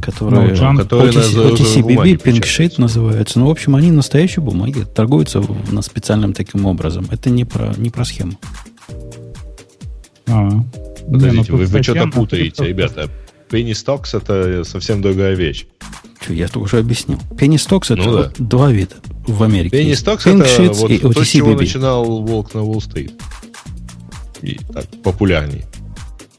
которые, 0.00 0.54
ну, 0.54 0.78
которые 0.78 1.12
OTC, 1.12 1.54
OTCBB, 1.54 2.22
PinkSheet 2.22 2.74
называются. 2.78 3.38
Ну, 3.38 3.46
в 3.46 3.50
общем, 3.50 3.76
они 3.76 3.90
настоящие 3.90 4.42
бумаги, 4.42 4.84
торгуются 4.84 5.42
на 5.70 5.82
специальным 5.82 6.32
таким 6.32 6.66
образом. 6.66 7.06
Это 7.10 7.30
не 7.30 7.44
про, 7.44 7.72
не 7.76 7.90
про 7.90 8.04
схему. 8.04 8.32
А, 10.26 10.48
Подождите, 11.10 11.52
ну, 11.52 11.58
вы, 11.58 11.66
вы 11.66 11.82
что-то 11.82 12.06
путаете, 12.08 12.66
ребята. 12.66 13.08
Penny 13.50 13.72
Stocks 13.72 14.16
это 14.16 14.64
совсем 14.64 15.02
другая 15.02 15.34
вещь. 15.34 15.66
Что, 16.20 16.34
я 16.34 16.48
уже 16.54 16.78
объяснил. 16.78 17.18
Penny 17.30 17.56
Stocks 17.56 17.92
это 17.92 18.02
ну, 18.02 18.16
да. 18.16 18.32
два 18.38 18.70
вида 18.70 18.96
в 19.26 19.42
Америке. 19.42 19.90
Stocks 19.92 20.24
Pink 20.26 20.44
это 20.44 20.72
вот 20.74 20.90
и 20.90 20.98
то, 20.98 21.24
с 21.24 21.28
чего 21.28 21.54
начинал 21.54 22.22
Волк 22.22 22.54
на 22.54 22.62
Уолл-стрит. 22.62 23.12
И 24.42 24.58
так, 24.72 24.86
популярней. 25.02 25.64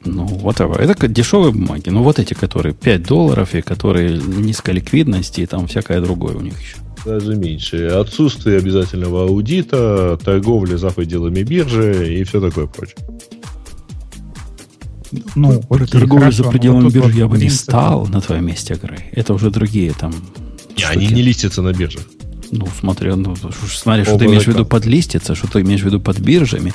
Ну, 0.04 0.26
whatever. 0.26 0.78
Это 0.78 1.08
дешевые 1.08 1.52
бумаги. 1.52 1.90
Ну, 1.90 2.02
вот 2.02 2.18
эти, 2.18 2.34
которые 2.34 2.74
5 2.74 3.02
долларов 3.02 3.54
и 3.54 3.62
которые 3.62 4.18
низкой 4.18 4.74
ликвидности 4.74 5.42
и 5.42 5.46
там 5.46 5.66
всякое 5.66 6.00
другое 6.00 6.34
у 6.34 6.40
них 6.40 6.60
еще. 6.60 6.76
Даже 7.04 7.34
меньше. 7.34 7.86
Отсутствие 7.86 8.58
обязательного 8.58 9.24
аудита, 9.24 10.18
торговля 10.24 10.76
за 10.76 10.90
пределами 10.90 11.42
биржи 11.42 12.18
и 12.18 12.24
все 12.24 12.40
такое 12.40 12.66
прочее. 12.66 12.96
Ну, 15.34 15.60
Про 15.62 15.86
торговлю 15.86 16.20
хорошо, 16.20 16.44
за 16.44 16.50
пределами 16.50 16.88
биржи 16.88 17.00
вот 17.00 17.14
я 17.14 17.26
бы 17.28 17.38
не 17.38 17.50
стал 17.50 18.06
на 18.06 18.20
твоем 18.20 18.46
месте, 18.46 18.78
Грей. 18.80 19.10
Это 19.12 19.34
уже 19.34 19.50
другие 19.50 19.92
там... 19.92 20.12
Не, 20.76 20.84
они 20.84 21.08
не 21.08 21.22
листятся 21.22 21.62
на 21.62 21.72
биржах. 21.72 22.02
Ну, 22.50 22.68
смотри, 22.78 23.14
ну, 23.14 23.34
смотри, 23.66 24.04
что 24.04 24.18
ты 24.18 24.26
имеешь 24.26 24.44
в 24.44 24.48
виду 24.48 24.66
под 24.66 24.84
листиться, 24.84 25.34
что 25.34 25.48
ты 25.48 25.62
имеешь 25.62 25.82
в 25.82 25.86
виду 25.86 26.00
под 26.00 26.18
биржами. 26.20 26.72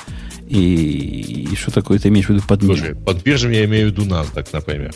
И, 0.48 1.48
и 1.52 1.56
что 1.56 1.70
такое 1.70 1.98
ты 1.98 2.08
имеешь 2.08 2.26
в 2.26 2.30
виду 2.30 2.42
под 2.46 2.62
мир? 2.62 2.78
Слушай, 2.78 2.94
под 2.94 3.22
биржами 3.22 3.56
я 3.56 3.64
имею 3.66 3.88
в 3.88 3.92
виду 3.92 4.04
NASDAQ, 4.06 4.48
например. 4.52 4.94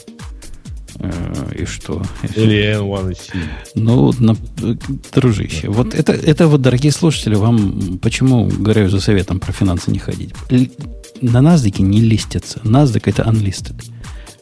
Э, 0.99 1.53
и 1.59 1.65
что? 1.67 2.03
Или 2.37 2.75
N1 2.79 3.17
Ну, 3.75 4.13
на, 4.19 4.37
дружище, 5.15 5.67
да. 5.67 5.71
вот 5.71 5.95
это, 5.95 6.13
это 6.13 6.47
вот, 6.49 6.63
дорогие 6.63 6.93
слушатели, 6.93 7.35
вам 7.35 7.99
почему 7.99 8.47
говорю 8.47 8.89
за 8.89 9.01
советом 9.01 9.41
про 9.41 9.53
финансы 9.53 9.91
не 9.91 9.99
ходить? 9.99 10.33
На 11.21 11.39
NASDAQ 11.39 11.83
не 11.83 12.01
листятся. 12.01 12.61
NASDAQ 12.61 13.03
это 13.07 13.23
unlisted. 13.23 13.85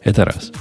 Это 0.05 0.25
раз. 0.25 0.53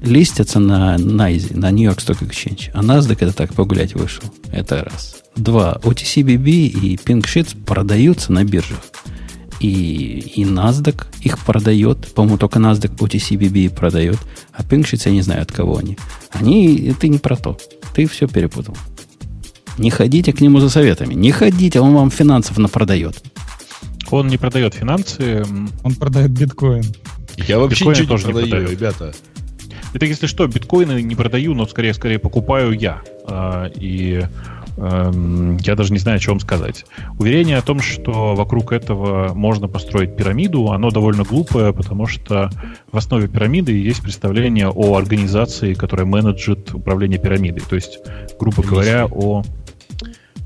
Листятся 0.00 0.58
на 0.58 0.96
NYSE, 0.96 1.56
на 1.56 1.70
New 1.70 1.88
York 1.88 1.98
Stock 1.98 2.26
Exchange. 2.26 2.70
А 2.72 2.82
NASDAQ 2.82 3.18
это 3.20 3.32
так, 3.32 3.54
погулять 3.54 3.94
вышел. 3.94 4.24
Это 4.50 4.84
раз. 4.84 5.16
Два. 5.36 5.78
OTCBB 5.82 6.50
и 6.50 6.96
Pink 6.96 7.22
Sheets 7.22 7.56
продаются 7.64 8.32
на 8.32 8.42
биржах 8.44 8.80
и, 9.62 10.18
и 10.34 10.44
NASDAQ 10.44 11.06
их 11.20 11.38
продает. 11.38 12.12
По-моему, 12.14 12.38
только 12.38 12.58
NASDAQ 12.58 12.96
OTCBB 12.96 13.70
продает. 13.70 14.18
А 14.52 14.62
Pinksheets 14.62 15.02
я 15.06 15.12
не 15.12 15.22
знаю, 15.22 15.42
от 15.42 15.52
кого 15.52 15.78
они. 15.78 15.96
Они, 16.32 16.94
ты 16.98 17.08
не 17.08 17.18
про 17.18 17.36
то. 17.36 17.56
Ты 17.94 18.06
все 18.06 18.26
перепутал. 18.26 18.76
Не 19.78 19.90
ходите 19.90 20.32
к 20.32 20.40
нему 20.40 20.58
за 20.58 20.68
советами. 20.68 21.14
Не 21.14 21.30
ходите, 21.30 21.80
он 21.80 21.94
вам 21.94 22.10
финансов 22.10 22.58
продает. 22.70 23.22
Он 24.10 24.26
не 24.26 24.36
продает 24.36 24.74
финансы. 24.74 25.44
Он 25.84 25.94
продает 25.94 26.30
биткоин. 26.32 26.84
Я 27.36 27.58
вообще 27.58 27.84
биткоин 27.84 27.92
ничего 27.92 28.08
тоже 28.08 28.26
не 28.26 28.32
продаю, 28.32 28.46
не 28.46 28.50
продаю, 28.50 28.70
ребята. 28.70 29.14
Это, 29.94 30.06
если 30.06 30.26
что, 30.26 30.46
биткоины 30.46 31.02
не 31.02 31.14
продаю, 31.14 31.54
но 31.54 31.66
скорее, 31.66 31.94
скорее 31.94 32.18
покупаю 32.18 32.72
я. 32.72 33.02
А, 33.26 33.70
и 33.74 34.22
я 34.76 35.74
даже 35.74 35.92
не 35.92 35.98
знаю, 35.98 36.16
о 36.16 36.20
чем 36.20 36.40
сказать. 36.40 36.84
Уверение 37.18 37.58
о 37.58 37.62
том, 37.62 37.80
что 37.80 38.34
вокруг 38.34 38.72
этого 38.72 39.34
можно 39.34 39.68
построить 39.68 40.16
пирамиду, 40.16 40.70
оно 40.70 40.90
довольно 40.90 41.24
глупое, 41.24 41.72
потому 41.72 42.06
что 42.06 42.50
в 42.90 42.96
основе 42.96 43.28
пирамиды 43.28 43.72
есть 43.72 44.02
представление 44.02 44.68
о 44.68 44.96
организации, 44.96 45.74
которая 45.74 46.06
менеджит 46.06 46.74
управление 46.74 47.18
пирамидой. 47.18 47.62
То 47.68 47.74
есть, 47.74 47.98
грубо 48.38 48.62
говоря, 48.62 49.06
о... 49.10 49.42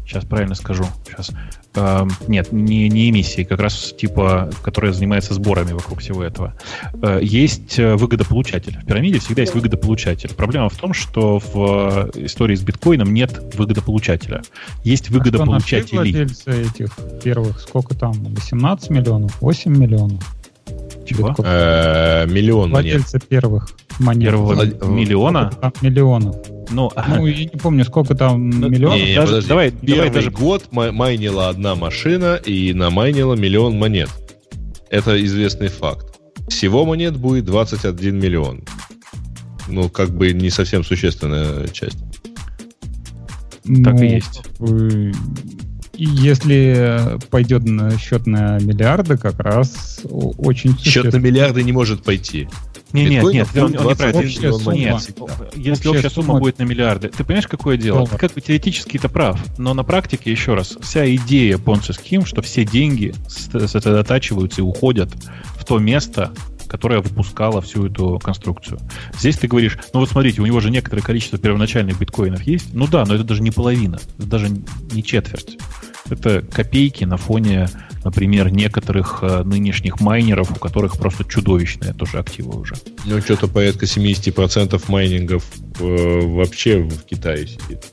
Сейчас 0.07 0.25
правильно 0.25 0.55
скажу. 0.55 0.85
Сейчас. 1.07 1.33
Э, 1.75 2.07
нет, 2.29 2.53
не, 2.53 2.89
не 2.89 3.11
эмиссии, 3.11 3.43
как 3.43 3.61
раз 3.61 3.93
типа, 3.93 4.51
которая 4.63 4.93
занимается 4.93 5.35
сборами 5.35 5.73
вокруг 5.73 6.01
всего 6.01 6.23
этого. 6.23 6.55
Э, 7.03 7.19
есть 7.23 7.79
э, 7.79 7.97
выгодополучатель. 7.97 8.79
В 8.83 8.87
пирамиде 8.87 9.19
всегда 9.19 9.43
есть 9.43 9.55
выгодополучатель. 9.55 10.33
Проблема 10.35 10.69
в 10.69 10.77
том, 10.77 10.93
что 10.93 11.41
в 11.41 12.11
истории 12.15 12.55
с 12.55 12.63
биткоином 12.63 13.13
нет 13.13 13.55
выгодополучателя. 13.57 14.43
Есть 14.85 15.11
выгодополучатели. 15.11 15.97
А 15.97 16.01
владельцы 16.03 16.63
этих 16.63 16.97
первых, 17.23 17.61
сколько 17.61 17.95
там, 17.97 18.13
18 18.13 18.91
миллионов, 18.91 19.41
8 19.41 19.77
миллионов? 19.77 20.23
Чего? 21.05 21.35
Э, 21.39 22.27
миллион 22.27 22.71
Владельцы 22.71 23.21
первых 23.21 23.71
монет. 23.99 24.31
Первого 24.31 24.65
миллиона? 24.87 25.53
Миллионов. 25.81 26.37
Ну, 26.71 26.91
ну, 27.09 27.27
я 27.27 27.45
не 27.45 27.59
помню, 27.59 27.85
сколько 27.85 28.15
там 28.15 28.51
ну, 28.61 28.69
миллионов. 28.69 28.99
Не, 28.99 29.07
не, 29.07 29.15
даже, 29.15 29.27
подожди. 29.27 29.49
Давай, 29.49 29.71
Первый 29.71 29.97
давай 29.97 30.11
даже... 30.11 30.31
год 30.31 30.69
майнила 30.73 31.49
одна 31.49 31.75
машина 31.75 32.41
и 32.45 32.73
намайнила 32.73 33.35
миллион 33.35 33.79
монет. 33.79 34.11
Это 34.91 35.23
известный 35.25 35.69
факт. 35.69 36.19
Всего 36.49 36.85
монет 36.85 37.17
будет 37.17 37.45
21 37.45 38.19
миллион. 38.19 38.63
Ну, 39.69 39.89
как 39.89 40.11
бы 40.11 40.33
не 40.33 40.51
совсем 40.51 40.85
существенная 40.85 41.67
часть. 41.69 41.99
Ну, 43.65 43.83
так 43.83 44.01
и 44.01 44.07
есть. 44.07 44.43
Если 45.95 47.19
пойдет 47.31 47.65
на 47.65 47.99
счет 47.99 48.27
на 48.27 48.59
миллиарды, 48.59 49.17
как 49.17 49.41
раз 49.41 50.01
очень 50.05 50.79
Счет 50.79 51.13
на 51.13 51.17
миллиарды 51.17 51.63
не 51.63 51.73
может 51.73 52.05
пойти. 52.05 52.49
Не, 52.93 53.07
нет, 53.07 53.25
нет, 53.25 53.49
он, 53.57 53.77
он 53.77 53.91
неправильно. 53.91 54.21
Общая 54.21 54.53
сумма, 54.53 54.75
нет, 54.75 55.11
если 55.57 55.89
общая, 55.89 56.09
сумма, 56.09 56.27
сумма 56.27 56.39
будет 56.39 56.59
на 56.59 56.63
миллиарды. 56.63 57.09
Ты 57.09 57.25
понимаешь, 57.25 57.49
какое 57.49 57.77
дело? 57.77 57.99
Доллар. 57.99 58.13
Ты 58.13 58.19
как 58.19 58.33
бы 58.33 58.41
теоретически 58.41 58.97
это 58.97 59.09
прав, 59.09 59.39
но 59.59 59.75
на 59.75 59.83
практике, 59.83 60.31
еще 60.31 60.55
раз, 60.55 60.79
вся 60.81 61.07
идея 61.17 61.59
Ponzi 61.59 61.91
Scheme, 61.91 62.25
что 62.25 62.43
все 62.43 62.65
деньги 62.65 63.15
сосредотачиваются 63.29 64.61
и 64.61 64.65
уходят 64.65 65.11
в 65.57 65.65
то 65.65 65.79
место, 65.79 66.33
которая 66.69 67.01
выпускала 67.01 67.61
всю 67.61 67.87
эту 67.87 68.19
конструкцию. 68.19 68.79
Здесь 69.19 69.39
ты 69.39 69.49
говоришь, 69.49 69.79
ну 69.93 70.01
вот 70.01 70.09
смотрите, 70.09 70.41
у 70.41 70.47
него 70.47 70.61
же 70.61 70.71
некоторое 70.71 71.03
количество 71.03 71.39
первоначальных 71.39 71.99
биткоинов 71.99 72.43
есть. 72.43 72.73
Ну 72.73 72.87
да, 72.87 73.05
но 73.05 73.15
это 73.15 73.25
даже 73.25 73.43
не 73.43 73.51
половина, 73.51 73.99
это 74.19 74.27
даже 74.27 74.49
не 74.93 75.03
четверть. 75.03 75.59
Это 76.11 76.43
копейки 76.43 77.05
на 77.05 77.17
фоне, 77.17 77.69
например, 78.05 78.51
некоторых 78.51 79.19
э, 79.23 79.43
нынешних 79.43 80.01
майнеров, 80.01 80.53
у 80.53 80.55
которых 80.55 80.97
просто 80.99 81.25
чудовищные 81.25 81.93
тоже 81.95 82.19
активы 82.19 82.59
уже. 82.59 82.75
Ну, 83.05 83.21
что-то 83.21 83.49
порядка 83.49 83.87
70% 83.87 84.83
майнингов 84.89 85.45
э, 85.81 86.21
вообще 86.21 86.79
в 86.83 87.05
Китае 87.05 87.47
сидит. 87.47 87.85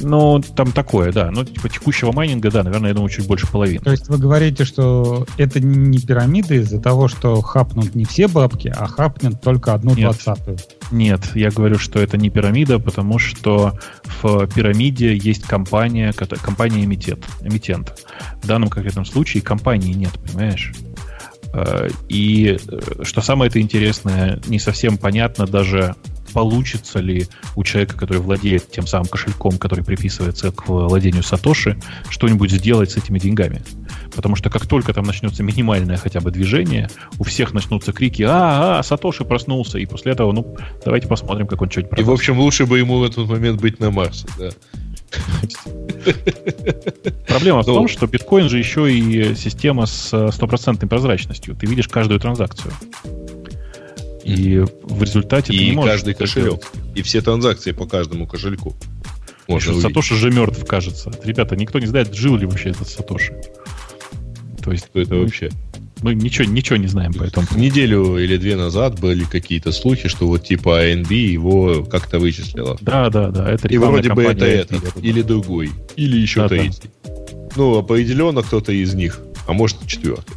Ну, 0.00 0.40
там 0.40 0.72
такое, 0.72 1.12
да. 1.12 1.30
Ну, 1.30 1.44
типа 1.44 1.68
текущего 1.68 2.12
майнинга, 2.12 2.50
да, 2.50 2.62
наверное, 2.62 2.88
я 2.88 2.94
думаю, 2.94 3.10
чуть 3.10 3.26
больше 3.26 3.46
половины. 3.46 3.80
То 3.80 3.90
есть 3.90 4.08
вы 4.08 4.18
говорите, 4.18 4.64
что 4.64 5.26
это 5.36 5.60
не 5.60 5.98
пирамида 5.98 6.54
из-за 6.54 6.80
того, 6.80 7.08
что 7.08 7.40
хапнут 7.40 7.94
не 7.94 8.04
все 8.04 8.28
бабки, 8.28 8.72
а 8.74 8.86
хапнут 8.86 9.40
только 9.40 9.74
одну 9.74 9.94
двадцатую? 9.94 10.58
Нет, 10.90 11.20
я 11.34 11.50
говорю, 11.50 11.78
что 11.78 12.00
это 12.00 12.16
не 12.16 12.30
пирамида, 12.30 12.78
потому 12.78 13.18
что 13.18 13.78
в 14.22 14.46
пирамиде 14.48 15.16
есть 15.16 15.42
компания, 15.42 16.12
компания 16.12 16.84
эмитент, 16.84 17.26
эмитент. 17.42 18.06
В 18.42 18.46
данном 18.46 18.68
конкретном 18.68 19.04
случае 19.04 19.42
компании 19.42 19.92
нет, 19.92 20.12
понимаешь? 20.26 20.72
Э, 21.52 21.88
и 22.08 22.58
э, 22.66 22.80
что 23.02 23.20
самое 23.20 23.48
это 23.48 23.60
интересное, 23.60 24.40
не 24.46 24.58
совсем 24.58 24.98
понятно 24.98 25.46
даже 25.46 25.94
получится 26.32 27.00
ли 27.00 27.26
у 27.56 27.64
человека, 27.64 27.96
который 27.96 28.18
владеет 28.18 28.70
тем 28.70 28.86
самым 28.86 29.06
кошельком, 29.06 29.58
который 29.58 29.84
приписывается 29.84 30.52
к 30.52 30.68
владению 30.68 31.22
Сатоши, 31.22 31.78
что-нибудь 32.08 32.50
сделать 32.50 32.90
с 32.90 32.96
этими 32.96 33.18
деньгами. 33.18 33.62
Потому 34.14 34.36
что 34.36 34.50
как 34.50 34.66
только 34.66 34.92
там 34.92 35.04
начнется 35.04 35.42
минимальное 35.42 35.96
хотя 35.96 36.20
бы 36.20 36.30
движение, 36.30 36.88
у 37.18 37.24
всех 37.24 37.52
начнутся 37.52 37.92
крики 37.92 38.22
«А, 38.22 38.78
а, 38.78 38.82
Сатоши 38.82 39.24
проснулся!» 39.24 39.78
И 39.78 39.86
после 39.86 40.12
этого, 40.12 40.32
ну, 40.32 40.56
давайте 40.84 41.08
посмотрим, 41.08 41.46
как 41.46 41.62
он 41.62 41.70
что-нибудь 41.70 41.90
продаст. 41.90 42.06
И, 42.06 42.10
в 42.10 42.12
общем, 42.12 42.38
лучше 42.38 42.66
бы 42.66 42.78
ему 42.78 42.98
в 42.98 43.04
этот 43.04 43.28
момент 43.28 43.60
быть 43.60 43.80
на 43.80 43.90
Марсе, 43.90 44.26
да. 44.38 44.50
Проблема 47.26 47.62
в 47.62 47.66
том, 47.66 47.82
ну. 47.82 47.88
что 47.88 48.06
биткоин 48.06 48.48
же 48.48 48.58
еще 48.58 48.92
и 48.92 49.34
система 49.34 49.86
с 49.86 50.30
стопроцентной 50.32 50.88
прозрачностью. 50.88 51.54
Ты 51.54 51.66
видишь 51.66 51.88
каждую 51.88 52.20
транзакцию. 52.20 52.72
И 54.24 54.64
в 54.82 55.02
результате 55.02 55.52
и 55.52 55.74
каждый 55.74 56.14
кошелек. 56.14 56.62
И 56.94 57.02
все 57.02 57.20
транзакции 57.20 57.72
по 57.72 57.86
каждому 57.86 58.26
кошельку. 58.26 58.74
Можно 59.46 59.80
Сатоши 59.80 60.14
же 60.14 60.30
мертв, 60.30 60.64
кажется. 60.66 61.10
Ребята, 61.24 61.56
никто 61.56 61.78
не 61.78 61.86
знает, 61.86 62.14
жил 62.14 62.36
ли 62.36 62.44
вообще 62.44 62.70
этот 62.70 62.88
Сатоши. 62.88 63.34
То 64.62 64.72
есть, 64.72 64.86
кто 64.86 65.00
это 65.00 65.14
вообще? 65.16 65.50
Мы 66.02 66.14
ничего, 66.14 66.46
ничего 66.46 66.76
не 66.76 66.86
знаем 66.86 67.12
по 67.12 67.24
этому. 67.24 67.46
Неделю 67.56 68.18
или 68.18 68.36
две 68.36 68.56
назад 68.56 69.00
были 69.00 69.24
какие-то 69.24 69.72
слухи, 69.72 70.08
что 70.08 70.26
вот 70.26 70.44
типа 70.44 70.84
ANB 70.84 71.12
его 71.12 71.84
как-то 71.84 72.18
вычислила. 72.18 72.76
Да, 72.80 73.08
да, 73.10 73.30
да. 73.30 73.50
Это 73.50 73.66
И 73.68 73.78
вроде 73.78 74.12
бы 74.12 74.22
это 74.22 74.44
этот, 74.44 74.96
или 75.02 75.22
другой, 75.22 75.70
или 75.96 76.16
еще 76.16 76.40
да, 76.40 76.48
третий. 76.48 76.90
Да. 77.04 77.12
Ну, 77.56 77.78
определенно 77.78 78.42
кто-то 78.42 78.72
из 78.72 78.94
них, 78.94 79.20
а 79.46 79.52
может 79.52 79.84
четвертый. 79.86 80.36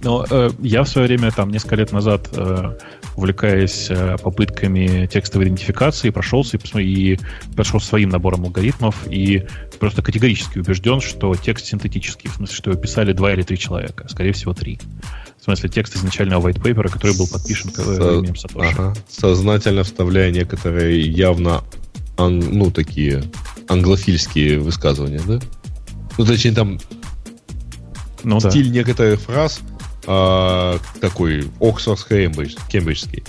Но 0.00 0.24
э, 0.28 0.50
я 0.62 0.84
в 0.84 0.88
свое 0.88 1.08
время, 1.08 1.30
там, 1.32 1.50
несколько 1.50 1.76
лет 1.76 1.92
назад, 1.92 2.28
э, 2.32 2.76
увлекаясь 3.16 3.86
э, 3.90 4.16
попытками 4.22 5.06
текстовой 5.06 5.46
идентификации, 5.46 6.10
прошелся 6.10 6.56
и, 6.56 6.82
и 6.82 7.18
прошел 7.54 7.80
своим 7.80 8.08
набором 8.08 8.44
алгоритмов 8.44 9.06
и 9.08 9.46
просто 9.78 10.02
категорически 10.02 10.58
убежден, 10.58 11.00
что 11.00 11.34
текст 11.34 11.66
синтетический, 11.66 12.30
в 12.30 12.34
смысле, 12.34 12.56
что 12.56 12.70
его 12.70 12.80
писали 12.80 13.12
два 13.12 13.32
или 13.32 13.42
три 13.42 13.58
человека, 13.58 14.08
скорее 14.08 14.32
всего, 14.32 14.54
три. 14.54 14.78
В 15.40 15.44
смысле, 15.44 15.68
текст 15.68 15.96
изначального 15.96 16.48
white 16.48 16.62
paper, 16.62 16.90
который 16.90 17.16
был 17.16 17.28
подписан 17.28 17.70
Со... 17.72 17.82
именем 17.82 18.36
Сатоши. 18.36 18.70
Ага. 18.70 18.94
Сознательно 19.08 19.84
вставляя 19.84 20.30
некоторые 20.30 21.02
явно 21.02 21.62
ан... 22.16 22.38
ну, 22.38 22.70
такие 22.70 23.24
англофильские 23.68 24.58
высказывания, 24.58 25.20
да? 25.26 25.40
Ну, 26.16 26.24
точнее, 26.24 26.52
там 26.52 26.80
ну, 28.22 28.40
стиль 28.40 28.68
да. 28.68 28.74
некоторых 28.74 29.20
фраз– 29.20 29.60
а, 30.06 30.78
такой 31.00 31.50
Оксфорд 31.60 32.04
Кембриджский. 32.04 33.24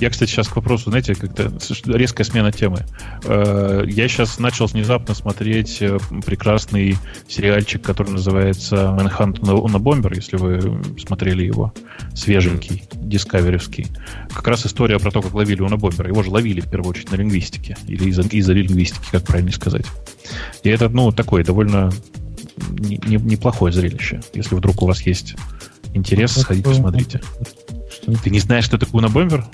Я, 0.00 0.10
кстати, 0.10 0.30
сейчас 0.30 0.46
к 0.46 0.54
вопросу, 0.54 0.90
знаете, 0.90 1.16
как-то 1.16 1.52
резкая 1.86 2.24
смена 2.24 2.52
темы. 2.52 2.86
Э, 3.24 3.82
я 3.84 4.06
сейчас 4.06 4.38
начал 4.38 4.66
внезапно 4.66 5.12
смотреть 5.12 5.78
э, 5.82 5.98
прекрасный 6.24 6.96
сериальчик, 7.26 7.82
который 7.82 8.10
называется 8.10 8.92
«Мэнхант 8.92 9.42
на 9.42 9.78
бомбер», 9.80 10.14
если 10.14 10.36
вы 10.36 10.80
смотрели 10.98 11.44
его. 11.44 11.74
Свеженький, 12.14 12.84
дискаверевский. 12.92 13.88
Как 14.32 14.46
раз 14.46 14.64
история 14.66 15.00
про 15.00 15.10
то, 15.10 15.20
как 15.20 15.34
ловили 15.34 15.62
унабомбера. 15.62 16.08
Его 16.08 16.22
же 16.22 16.30
ловили, 16.30 16.60
в 16.60 16.70
первую 16.70 16.90
очередь, 16.90 17.10
на 17.10 17.16
лингвистике. 17.16 17.76
Или 17.88 18.08
из-за 18.10 18.22
из 18.22 18.48
лингвистики, 18.48 19.08
как 19.10 19.24
правильно 19.24 19.50
сказать. 19.50 19.86
И 20.62 20.68
это, 20.68 20.88
ну, 20.88 21.10
такое 21.10 21.42
довольно 21.42 21.90
неплохое 22.78 23.72
зрелище. 23.72 24.20
Если 24.32 24.54
вдруг 24.54 24.80
у 24.82 24.86
вас 24.86 25.02
есть 25.02 25.34
интерес, 25.94 26.36
ну, 26.36 26.42
сходите, 26.42 26.68
посмотрите. 26.68 27.20
Ты 28.22 28.30
не 28.30 28.40
знаешь, 28.40 28.64
что 28.64 28.78
такое 28.78 29.02
унабомбер? 29.02 29.44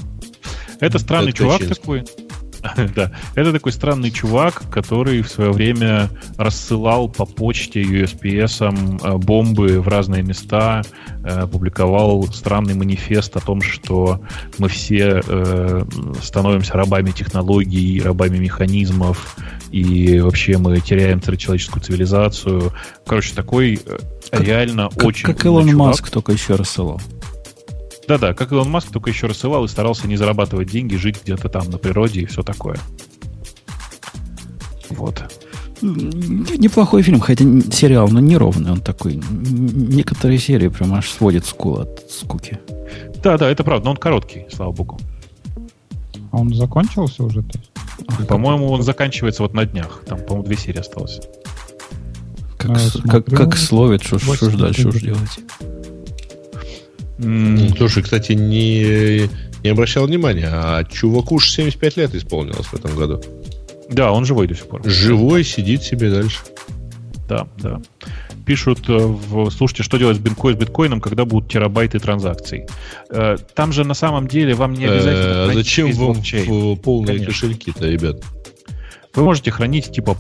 Это 0.81 0.99
странный 0.99 1.31
это 1.31 1.39
чувак 1.39 1.67
такой. 1.67 2.05
да, 2.95 3.13
это 3.35 3.53
такой 3.53 3.73
странный 3.73 4.11
чувак, 4.11 4.63
который 4.71 5.23
в 5.23 5.29
свое 5.29 5.51
время 5.53 6.09
рассылал 6.37 7.09
по 7.09 7.27
почте 7.27 7.83
USPS 7.83 8.63
э, 9.03 9.17
бомбы 9.19 9.81
в 9.81 9.89
разные 9.89 10.23
места, 10.23 10.83
э, 11.25 11.47
публиковал 11.47 12.27
странный 12.33 12.75
манифест 12.75 13.37
о 13.37 13.41
том, 13.41 13.61
что 13.61 14.21
мы 14.59 14.69
все 14.69 15.23
э, 15.27 15.85
становимся 16.23 16.75
рабами 16.75 17.11
технологий, 17.11 18.01
рабами 18.01 18.39
механизмов, 18.39 19.37
и 19.75 20.21
вообще 20.21 20.57
мы 20.57 20.79
теряем 20.79 21.21
человеческую 21.21 21.83
цивилизацию. 21.83 22.73
Короче, 23.05 23.35
такой 23.35 23.81
как, 24.31 24.41
реально 24.41 24.89
как, 24.89 25.05
очень... 25.05 25.27
Как 25.27 25.45
Илон 25.45 25.69
чувак. 25.69 25.89
Маск 25.89 26.11
только 26.11 26.31
еще 26.31 26.55
рассылал. 26.55 27.01
Да-да, 28.07 28.35
как 28.35 28.53
Илон 28.53 28.71
Маск, 28.71 28.93
только 28.93 29.11
еще 29.11 29.27
рассылал 29.27 29.65
и 29.65 29.69
старался 29.69 30.07
не 30.07 30.17
зарабатывать 30.17 30.71
деньги, 30.71 30.95
жить 30.95 31.21
где-то 31.25 31.49
там 31.49 31.71
на 31.71 31.79
природе 31.79 32.21
и 32.21 32.27
все 32.27 32.45
такое. 32.45 32.79
Вот. 34.91 35.25
Неплохой 35.83 37.03
фильм, 37.03 37.19
хотя 37.19 37.45
сериал, 37.73 38.07
но 38.09 38.21
неровный 38.21 38.71
он 38.71 38.81
такой. 38.81 39.21
Некоторые 39.31 40.39
серии 40.39 40.69
прям 40.69 40.95
аж 40.95 41.11
сводит 41.11 41.47
скул 41.47 41.81
от 41.81 42.01
скуки. 42.09 42.61
Да, 43.25 43.37
да, 43.39 43.51
это 43.51 43.65
правда, 43.65 43.87
но 43.87 43.91
он 43.91 43.97
короткий, 43.97 44.47
слава 44.53 44.71
богу. 44.71 45.01
А 46.31 46.37
он 46.37 46.55
закончился 46.55 47.25
уже? 47.25 47.43
То 47.43 47.59
есть? 47.59 47.74
По-моему, 48.29 48.71
он 48.71 48.83
заканчивается 48.83 49.43
вот 49.43 49.55
на 49.55 49.65
днях. 49.65 50.03
Там, 50.07 50.19
по-моему, 50.19 50.45
две 50.45 50.57
серии 50.57 50.81
осталось. 50.81 51.21
Как, 52.57 52.71
а, 52.71 53.09
как, 53.09 53.27
как 53.27 53.57
словит, 53.57 54.03
что 54.03 54.19
ж 54.19 54.57
дальше 54.57 54.89
уж 54.89 55.01
делать? 55.01 55.39
Mm. 57.19 57.77
Слушай, 57.77 58.03
кстати, 58.03 58.33
не, 58.33 59.29
не 59.63 59.71
обращал 59.71 60.07
внимания, 60.07 60.49
а 60.51 60.85
чуваку 60.85 61.37
уж 61.37 61.51
75 61.51 61.97
лет 61.97 62.15
исполнилось 62.15 62.67
в 62.67 62.75
этом 62.75 62.97
году. 62.97 63.23
Да, 63.91 64.13
он 64.13 64.25
живой 64.25 64.49
до 64.49 64.55
сих 64.55 64.67
пор. 64.67 64.83
Живой, 64.85 65.45
сидит 65.45 65.83
себе 65.83 66.11
дальше. 66.11 66.41
Да, 67.29 67.47
да. 67.59 67.81
Пишут, 68.45 68.89
э, 68.89 68.97
в, 68.97 69.51
слушайте, 69.51 69.83
что 69.83 69.97
делать 69.97 70.19
с 70.19 70.21
биткоин, 70.21 70.57
с 70.57 70.59
биткоином, 70.59 71.01
когда 71.01 71.25
будут 71.25 71.51
терабайты 71.51 71.99
транзакций. 71.99 72.67
Э, 73.11 73.37
там 73.55 73.73
же 73.73 73.85
на 73.85 73.95
самом 73.95 74.29
деле 74.29 74.55
вам 74.55 74.75
не 74.75 74.85
обязательно... 74.85 75.45
А 75.45 75.55
зачем 75.55 75.93
вам 75.93 76.23
полные 76.77 77.07
Конечно. 77.07 77.27
кошельки-то, 77.27 77.87
ребят? 77.87 78.23
Вы 79.15 79.23
можете 79.23 79.53
хранить, 79.53 79.93
типа, 79.93 80.17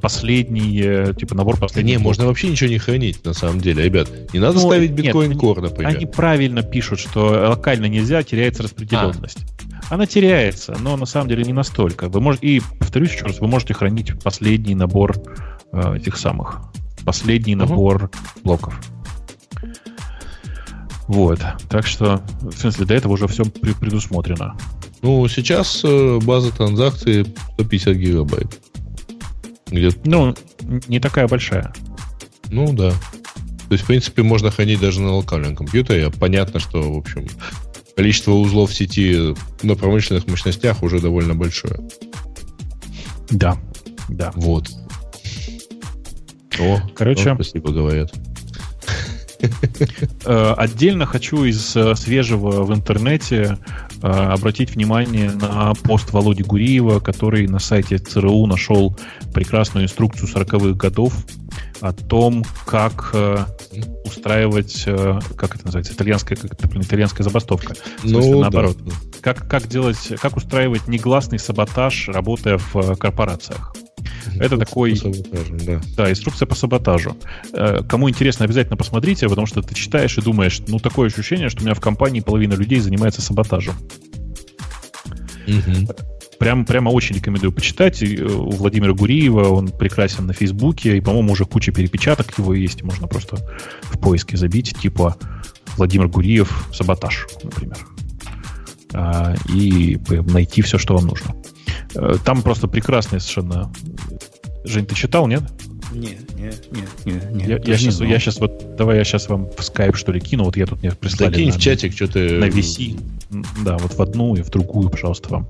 последний, 0.00 1.14
типа, 1.14 1.34
набор 1.34 1.58
последних. 1.58 1.98
Не, 1.98 1.98
можно 1.98 2.26
вообще 2.26 2.48
ничего 2.48 2.70
не 2.70 2.78
хранить, 2.78 3.24
на 3.24 3.34
самом 3.34 3.60
деле, 3.60 3.82
ребят. 3.82 4.08
Не 4.32 4.38
надо 4.38 4.60
ну, 4.60 4.68
ставить 4.68 4.92
биткоин 4.92 5.32
Core, 5.32 5.62
например. 5.62 5.96
Они 5.96 6.06
правильно 6.06 6.62
пишут, 6.62 7.00
что 7.00 7.48
локально 7.48 7.86
нельзя, 7.86 8.22
теряется 8.22 8.62
распределенность. 8.62 9.38
А. 9.40 9.94
Она 9.94 10.06
теряется, 10.06 10.76
но 10.80 10.96
на 10.96 11.06
самом 11.06 11.28
деле 11.28 11.42
не 11.42 11.52
настолько. 11.52 12.08
Вы 12.08 12.20
можете, 12.20 12.46
и 12.46 12.62
повторюсь 12.78 13.12
еще 13.12 13.26
раз, 13.26 13.40
вы 13.40 13.48
можете 13.48 13.74
хранить 13.74 14.12
последний 14.22 14.76
набор 14.76 15.16
э, 15.72 15.96
этих 15.96 16.16
самых. 16.16 16.62
Последний 17.04 17.54
угу. 17.54 17.66
набор 17.66 18.10
блоков. 18.44 18.80
Вот. 21.08 21.40
Так 21.68 21.86
что, 21.86 22.22
в 22.40 22.52
смысле, 22.52 22.86
до 22.86 22.94
этого 22.94 23.12
уже 23.12 23.26
все 23.26 23.44
предусмотрено. 23.44 24.56
Ну, 25.02 25.26
сейчас 25.28 25.82
э, 25.84 26.18
база 26.22 26.52
транзакций 26.52 27.26
150 27.54 27.96
гигабайт. 27.96 28.60
Где 29.66 29.90
ну, 30.04 30.34
не 30.88 31.00
такая 31.00 31.26
большая. 31.26 31.72
Ну, 32.50 32.72
да. 32.72 32.90
То 32.90 33.72
есть, 33.74 33.84
в 33.84 33.86
принципе, 33.86 34.22
можно 34.22 34.50
хранить 34.50 34.80
даже 34.80 35.00
на 35.00 35.12
локальном 35.12 35.56
компьютере. 35.56 36.10
Понятно, 36.10 36.60
что, 36.60 36.92
в 36.92 36.98
общем, 36.98 37.26
количество 37.96 38.32
узлов 38.32 38.70
в 38.70 38.74
сети 38.74 39.34
на 39.62 39.74
промышленных 39.74 40.26
мощностях 40.28 40.82
уже 40.82 41.00
довольно 41.00 41.34
большое. 41.34 41.80
Да, 43.30 43.56
да. 44.08 44.30
Вот. 44.34 44.70
О, 46.60 46.80
Короче, 46.94 47.34
спасибо, 47.34 47.72
говорят. 47.72 48.12
Э, 50.24 50.54
отдельно 50.56 51.04
хочу 51.04 51.42
из 51.44 51.74
э, 51.74 51.96
свежего 51.96 52.62
в 52.62 52.72
интернете 52.72 53.58
э, 54.00 54.06
обратить 54.06 54.74
внимание 54.76 55.32
на 55.32 55.74
пост 55.74 56.12
Володи 56.12 56.44
Гуриева, 56.44 57.00
который 57.00 57.48
на 57.48 57.58
сайте 57.58 57.98
ЦРУ 57.98 58.46
нашел 58.46 58.96
прекрасную 59.34 59.86
инструкцию 59.86 60.28
40-х 60.28 60.74
годов 60.74 61.12
о 61.80 61.92
том, 61.92 62.44
как 62.64 63.12
устраивать, 64.04 64.84
как 65.36 65.56
это 65.56 65.64
называется, 65.64 65.92
итальянская, 65.94 66.38
как 66.38 66.52
это, 66.52 66.68
блин, 66.68 66.82
итальянская 66.82 67.24
забастовка. 67.24 67.74
В 68.04 68.08
смысле, 68.08 68.30
Ну, 68.30 68.40
наоборот. 68.42 68.76
да. 68.84 68.92
Как, 69.20 69.48
как 69.48 69.66
делать, 69.66 70.12
как 70.20 70.36
устраивать 70.36 70.86
негласный 70.86 71.40
саботаж, 71.40 72.08
работая 72.08 72.58
в 72.58 72.94
корпорациях. 72.94 73.74
Это 74.38 74.56
такой- 74.58 74.98
да. 75.66 75.80
Да, 75.96 76.10
инструкция 76.10 76.46
по 76.46 76.54
саботажу. 76.54 77.16
Э, 77.52 77.82
Кому 77.88 78.08
интересно, 78.08 78.44
обязательно 78.44 78.76
посмотрите, 78.76 79.28
потому 79.28 79.46
что 79.46 79.62
ты 79.62 79.74
читаешь 79.74 80.16
и 80.18 80.20
думаешь, 80.20 80.60
ну, 80.68 80.78
такое 80.78 81.08
ощущение, 81.08 81.48
что 81.48 81.60
у 81.62 81.64
меня 81.64 81.74
в 81.74 81.80
компании 81.80 82.20
половина 82.20 82.54
людей 82.54 82.80
занимается 82.80 83.22
саботажем. 83.22 83.74
Мгм. 85.46 85.88
Прям, 86.38 86.64
прямо 86.64 86.88
очень 86.90 87.16
рекомендую 87.16 87.52
почитать. 87.52 88.02
Э, 88.02 88.24
У 88.24 88.50
Владимира 88.50 88.92
Гуриева 88.94 89.48
он 89.48 89.68
прекрасен 89.68 90.26
на 90.26 90.32
Фейсбуке, 90.32 90.96
и, 90.96 91.00
по-моему, 91.00 91.32
уже 91.32 91.44
куча 91.44 91.72
перепечаток 91.72 92.36
его 92.38 92.54
есть. 92.54 92.82
Можно 92.82 93.06
просто 93.06 93.36
в 93.84 93.98
поиске 94.00 94.36
забить, 94.36 94.74
типа 94.80 95.16
Владимир 95.76 96.08
Гуриев 96.08 96.68
саботаж, 96.72 97.26
например. 97.44 97.78
А, 98.94 99.34
И 99.54 99.96
п- 99.96 100.22
найти 100.22 100.62
все, 100.62 100.78
что 100.78 100.94
вам 100.96 101.06
нужно. 101.06 101.34
Э, 101.94 102.16
Там 102.24 102.42
просто 102.42 102.68
прекрасные 102.68 103.20
совершенно... 103.20 103.72
Жень, 104.64 104.86
ты 104.86 104.94
читал, 104.94 105.26
нет? 105.26 105.42
Не, 105.92 106.18
не, 106.36 106.52
не, 106.70 106.82
не, 107.04 107.20
не. 107.32 107.44
Я, 107.44 107.58
не 107.58 107.76
сейчас, 107.76 108.00
я 108.00 108.18
сейчас 108.18 108.38
вот, 108.38 108.76
давай 108.76 108.96
я 108.96 109.04
сейчас 109.04 109.28
вам 109.28 109.48
в 109.56 109.62
скайп 109.62 109.96
что 109.96 110.12
ли 110.12 110.20
кину, 110.20 110.44
вот 110.44 110.56
я 110.56 110.66
тут 110.66 110.80
мне 110.82 110.92
прислали 110.92 111.32
Закинь 111.32 111.48
на, 111.48 111.54
в 111.54 111.58
чатик, 111.58 111.94
что 111.94 112.08
ты... 112.08 112.38
на 112.38 112.46
VC, 112.46 112.98
да, 113.64 113.76
вот 113.76 113.94
в 113.94 114.00
одну 114.00 114.34
и 114.34 114.42
в 114.42 114.48
другую, 114.50 114.88
пожалуйста, 114.88 115.28
вам, 115.28 115.48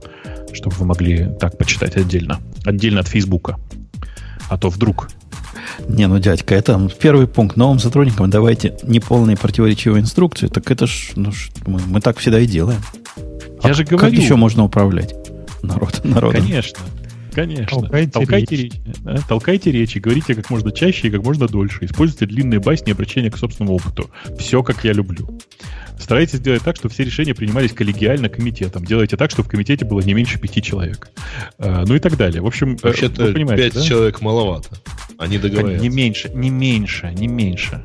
чтобы 0.53 0.75
вы 0.77 0.87
могли 0.87 1.29
так 1.39 1.57
почитать 1.57 1.97
отдельно, 1.97 2.41
отдельно 2.65 3.01
от 3.01 3.09
Фейсбука, 3.09 3.59
а 4.49 4.59
то 4.59 4.69
вдруг. 4.69 5.11
Не, 5.89 6.07
ну, 6.07 6.19
дядька, 6.19 6.55
это 6.55 6.91
первый 7.01 7.27
пункт. 7.27 7.57
Новым 7.57 7.79
сотрудникам 7.79 8.29
давайте 8.31 8.77
неполные 8.83 9.37
противоречивые 9.37 10.03
инструкции. 10.03 10.49
Так 10.49 10.71
это 10.71 10.87
ж, 10.87 11.13
ну, 11.15 11.33
ж 11.33 11.51
мы, 11.67 11.81
мы 11.87 12.01
так 12.01 12.19
всегда 12.19 12.41
и 12.41 12.47
делаем. 12.47 12.81
Я 13.63 13.71
А 13.71 13.75
же 13.75 13.85
как 13.85 14.01
говорю. 14.01 14.21
еще 14.21 14.37
можно 14.37 14.65
управлять 14.65 15.15
народ, 15.63 16.05
народом? 16.05 16.43
Конечно, 16.43 16.79
конечно. 17.33 17.67
Толкайте 17.67 18.11
толкайте 18.11 18.57
речь. 18.57 18.73
э, 19.05 19.17
толкайте 19.29 19.73
речи, 19.73 19.99
говорите 19.99 20.35
как 20.35 20.51
можно 20.51 20.71
чаще 20.73 21.09
и 21.09 21.11
как 21.11 21.23
можно 21.25 21.47
дольше. 21.49 21.79
Используйте 21.85 22.27
длинные 22.27 22.61
басни 22.61 22.91
и 22.91 22.93
обращения 22.93 23.31
к 23.31 23.37
собственному 23.37 23.77
опыту. 23.77 24.11
Все, 24.39 24.63
как 24.63 24.85
я 24.85 24.93
люблю. 24.93 25.29
Старайтесь 25.99 26.39
сделать 26.39 26.63
так, 26.63 26.77
чтобы 26.77 26.93
все 26.93 27.05
решения 27.05 27.35
принимались 27.35 27.73
коллегиально 27.73 28.29
комитетом. 28.29 28.85
Делайте 28.85 29.17
так, 29.17 29.31
чтобы 29.31 29.49
в 29.49 29.51
комитете 29.51 29.85
было 29.85 30.01
не 30.01 30.15
меньше 30.15 30.39
пяти 30.39 30.61
человек. 30.63 31.11
Э, 31.59 31.85
Ну 31.87 31.95
и 31.95 31.99
так 31.99 32.17
далее. 32.17 32.43
В 32.43 32.47
общем, 32.47 32.75
э, 32.75 32.79
Вообще-то 32.83 33.25
вы 33.27 33.33
понимаете, 33.33 33.63
5 33.65 33.75
да? 33.75 33.83
человек 33.83 34.21
маловато. 34.21 34.69
Они 35.19 35.37
Не 35.37 35.43
договорятся. 35.43 35.89
меньше, 35.89 36.31
не 36.35 36.51
меньше, 36.51 37.13
не 37.17 37.29
меньше. 37.29 37.83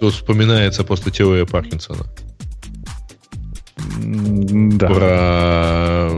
Тут 0.00 0.12
вспоминается 0.14 0.84
просто 0.84 1.10
теория 1.10 1.46
Паркинсона. 1.46 2.04
Да. 3.98 4.88
Про 4.88 6.10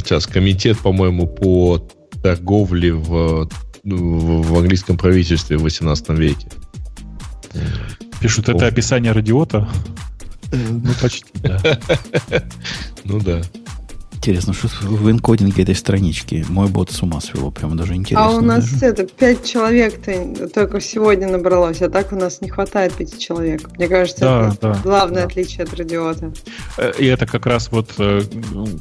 сейчас 0.00 0.26
комитет, 0.26 0.78
по-моему, 0.78 1.26
по 1.26 1.88
торговле 2.22 2.94
в, 2.94 3.48
в, 3.84 4.42
в 4.42 4.58
английском 4.58 4.96
правительстве 4.96 5.56
в 5.56 5.62
18 5.62 6.08
веке. 6.10 6.48
Пишут, 8.20 8.48
это 8.48 8.66
описание 8.66 9.12
радиота. 9.12 9.68
Ну, 10.52 10.92
почти, 11.00 11.24
да. 11.34 11.60
Ну 13.04 13.20
да. 13.20 13.42
Интересно, 14.22 14.52
что 14.52 14.68
в 14.86 15.10
энкодинге 15.10 15.64
этой 15.64 15.74
странички 15.74 16.46
мой 16.48 16.68
бот 16.68 16.92
с 16.92 17.02
ума 17.02 17.20
свело. 17.20 17.50
Прямо 17.50 17.74
даже 17.74 17.96
интересно. 17.96 18.24
А 18.24 18.30
у 18.30 18.40
нас 18.40 18.70
даже. 18.70 18.86
это 18.86 19.04
пять 19.04 19.44
человек-то 19.44 20.48
только 20.48 20.80
сегодня 20.80 21.26
набралось, 21.26 21.82
а 21.82 21.90
так 21.90 22.12
у 22.12 22.14
нас 22.14 22.40
не 22.40 22.48
хватает 22.48 22.92
пяти 22.92 23.18
человек. 23.18 23.68
Мне 23.76 23.88
кажется, 23.88 24.20
Да, 24.20 24.52
это 24.54 24.74
да, 24.74 24.80
главное 24.84 25.22
да. 25.22 25.26
отличие 25.26 25.64
от 25.64 25.74
радиота. 25.74 26.32
Э, 26.78 26.92
И 27.00 27.06
это 27.06 27.26
как 27.26 27.46
раз 27.46 27.72
вот, 27.72 27.94
э, 27.98 28.22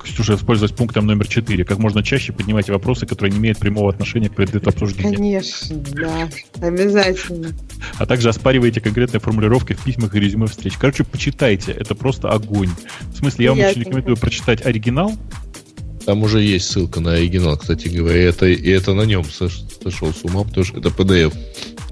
Ксюша, 0.03 0.35
использовать 0.35 0.75
пунктом 0.75 1.07
номер 1.07 1.27
4. 1.27 1.65
Как 1.65 1.79
можно 1.79 2.03
чаще 2.03 2.33
поднимайте 2.33 2.71
вопросы, 2.71 3.07
которые 3.07 3.31
не 3.31 3.39
имеют 3.39 3.57
прямого 3.57 3.89
отношения 3.89 4.29
к 4.29 4.35
предмету 4.35 4.69
обсуждения. 4.69 5.15
Конечно, 5.17 5.75
да, 5.75 6.29
обязательно. 6.67 7.47
А 7.97 8.05
также 8.05 8.29
оспаривайте 8.29 8.79
конкретные 8.79 9.19
формулировки 9.19 9.73
в 9.73 9.83
письмах 9.83 10.13
и 10.13 10.19
резюме 10.19 10.45
встреч. 10.45 10.75
Короче, 10.77 11.03
почитайте. 11.03 11.71
Это 11.71 11.95
просто 11.95 12.29
огонь. 12.29 12.69
В 13.11 13.17
смысле, 13.17 13.45
я 13.45 13.51
вам 13.53 13.59
очень 13.61 13.81
рекомендую 13.81 14.17
прочитать 14.17 14.63
оригинал. 14.63 15.13
Там 16.05 16.23
уже 16.23 16.41
есть 16.41 16.69
ссылка 16.71 16.99
на 16.99 17.13
оригинал, 17.13 17.57
кстати 17.57 17.87
говоря. 17.87 18.19
И 18.21 18.23
это, 18.23 18.45
и 18.47 18.69
это 18.69 18.93
на 18.93 19.03
нем 19.03 19.21
сош- 19.21 19.63
сошел 19.83 20.13
с 20.13 20.23
ума, 20.23 20.43
потому 20.43 20.63
что 20.65 20.79
это 20.79 20.89
PDF. 20.89 21.33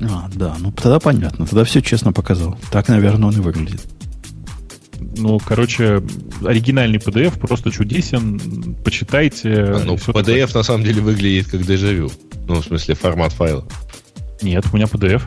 А, 0.01 0.29
да, 0.33 0.55
ну 0.59 0.71
тогда 0.71 0.99
понятно. 0.99 1.45
Тогда 1.45 1.63
все 1.63 1.81
честно 1.81 2.11
показал. 2.13 2.57
Так, 2.71 2.87
наверное, 2.87 3.27
он 3.29 3.35
и 3.35 3.39
выглядит. 3.41 3.81
Ну, 5.17 5.39
короче, 5.39 6.01
оригинальный 6.45 6.97
PDF 6.99 7.39
просто 7.39 7.71
чудесен. 7.71 8.75
Почитайте. 8.83 9.49
А, 9.53 9.83
ну, 9.85 9.95
всё 9.97 10.11
такое. 10.13 10.23
PDF 10.35 10.51
на 10.55 10.63
самом 10.63 10.83
деле 10.83 11.01
выглядит 11.01 11.47
как 11.47 11.65
дежавю. 11.65 12.11
Ну, 12.47 12.61
в 12.61 12.65
смысле, 12.65 12.95
формат 12.95 13.31
файла. 13.33 13.65
Нет, 14.41 14.65
у 14.71 14.75
меня 14.75 14.85
PDF. 14.85 15.21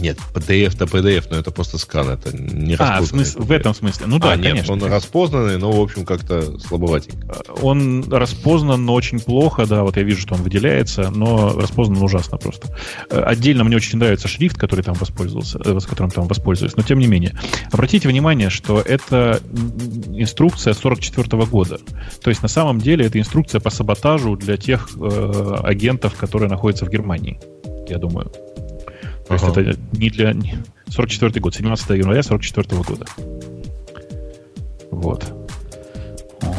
Нет, 0.00 0.18
PDF-то 0.34 0.86
PDF, 0.86 1.26
но 1.30 1.36
это 1.36 1.50
просто 1.50 1.76
скан, 1.78 2.08
это 2.08 2.34
не 2.36 2.74
А, 2.78 3.02
смысле, 3.04 3.42
в 3.42 3.52
этом 3.52 3.74
смысле. 3.74 4.06
Ну 4.06 4.18
да, 4.18 4.32
а, 4.32 4.36
нет, 4.36 4.52
конечно. 4.52 4.72
он 4.72 4.84
распознанный, 4.84 5.58
но, 5.58 5.70
в 5.70 5.80
общем, 5.80 6.06
как-то 6.06 6.58
слабоватенько. 6.58 7.42
Он 7.60 8.04
распознан, 8.10 8.84
но 8.84 8.94
очень 8.94 9.20
плохо, 9.20 9.66
да, 9.66 9.82
вот 9.82 9.96
я 9.96 10.02
вижу, 10.02 10.20
что 10.20 10.34
он 10.34 10.42
выделяется, 10.42 11.10
но 11.10 11.52
распознан 11.54 12.02
ужасно 12.02 12.38
просто. 12.38 12.68
Э, 13.10 13.20
Отдельно 13.20 13.64
мне 13.64 13.76
очень 13.76 13.98
нравится 13.98 14.26
шрифт, 14.26 14.56
который 14.56 14.82
там 14.82 14.94
воспользовался, 14.94 15.60
э, 15.64 15.78
с 15.78 15.84
которым 15.84 16.10
там 16.10 16.26
воспользовались, 16.26 16.76
но 16.76 16.82
тем 16.82 16.98
не 16.98 17.06
менее. 17.06 17.38
Обратите 17.70 18.08
внимание, 18.08 18.48
что 18.48 18.80
это 18.80 19.40
инструкция 20.14 20.72
44 20.72 21.44
года. 21.44 21.78
То 22.22 22.30
есть 22.30 22.42
на 22.42 22.48
самом 22.48 22.78
деле 22.78 23.06
это 23.06 23.18
инструкция 23.18 23.60
по 23.60 23.70
саботажу 23.70 24.36
для 24.36 24.56
тех 24.56 24.88
э, 24.96 25.54
агентов, 25.62 26.14
которые 26.14 26.48
находятся 26.48 26.86
в 26.86 26.90
Германии, 26.90 27.38
я 27.88 27.98
думаю. 27.98 28.32
То 29.30 29.34
есть 29.34 29.44
Ага. 29.46 29.60
это 29.60 29.80
не 29.92 30.10
для... 30.10 30.32
не- 30.32 30.58
44 30.88 31.40
год, 31.40 31.54
17 31.54 31.90
января 31.90 32.20
44 32.24 32.82
года. 32.82 33.06
Вот. 34.90 35.24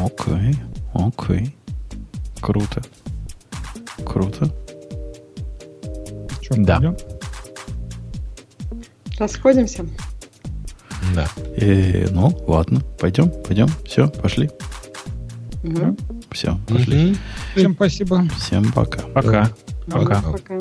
Окей, 0.00 0.56
окей. 0.94 1.54
Круто. 2.40 2.82
Круто. 4.06 4.48
Чё, 6.40 6.54
Да. 6.56 6.76
пойдем? 6.76 6.96
Расходимся. 9.18 9.84
Да. 11.14 11.28
Э, 11.58 12.08
ну, 12.10 12.34
ладно, 12.46 12.80
пойдем, 12.98 13.28
пойдем. 13.46 13.68
Все, 13.84 14.08
пошли. 14.08 14.50
Мгм. 15.62 15.98
Все, 16.30 16.58
пошли. 16.66 17.18
Всем 17.54 17.74
спасибо. 17.74 18.26
Всем 18.38 18.72
пока. 18.72 19.02
Пока. 19.08 19.50
Пока. 19.90 20.22
Пока. 20.22 20.58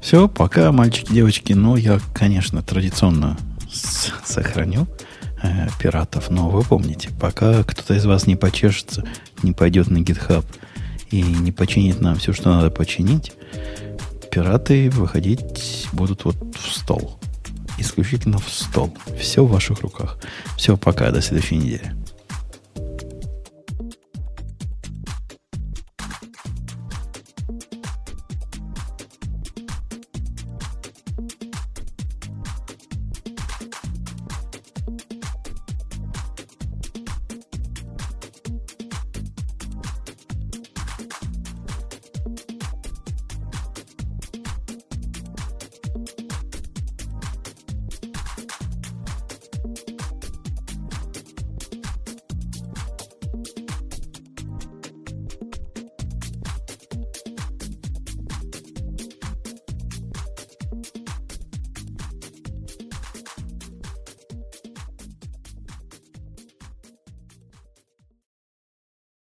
Все, 0.00 0.28
пока, 0.28 0.72
мальчики, 0.72 1.12
девочки. 1.12 1.52
Ну, 1.52 1.76
я, 1.76 2.00
конечно, 2.14 2.62
традиционно 2.62 3.36
сохраню 4.24 4.86
э, 5.42 5.68
пиратов. 5.78 6.30
Но 6.30 6.48
вы 6.48 6.62
помните, 6.62 7.10
пока 7.20 7.62
кто-то 7.64 7.94
из 7.94 8.06
вас 8.06 8.26
не 8.26 8.36
почешется, 8.36 9.04
не 9.42 9.52
пойдет 9.52 9.90
на 9.90 9.98
GitHub 9.98 10.44
и 11.10 11.22
не 11.22 11.52
починит 11.52 12.00
нам 12.00 12.16
все, 12.16 12.32
что 12.32 12.54
надо 12.54 12.70
починить, 12.70 13.32
пираты 14.30 14.90
выходить 14.90 15.88
будут 15.92 16.24
вот 16.24 16.36
в 16.56 16.72
стол. 16.72 17.18
Исключительно 17.78 18.38
в 18.38 18.48
стол. 18.48 18.96
Все 19.18 19.44
в 19.44 19.50
ваших 19.50 19.80
руках. 19.80 20.18
Все, 20.56 20.76
пока, 20.76 21.10
до 21.10 21.20
следующей 21.22 21.56
недели. 21.56 21.94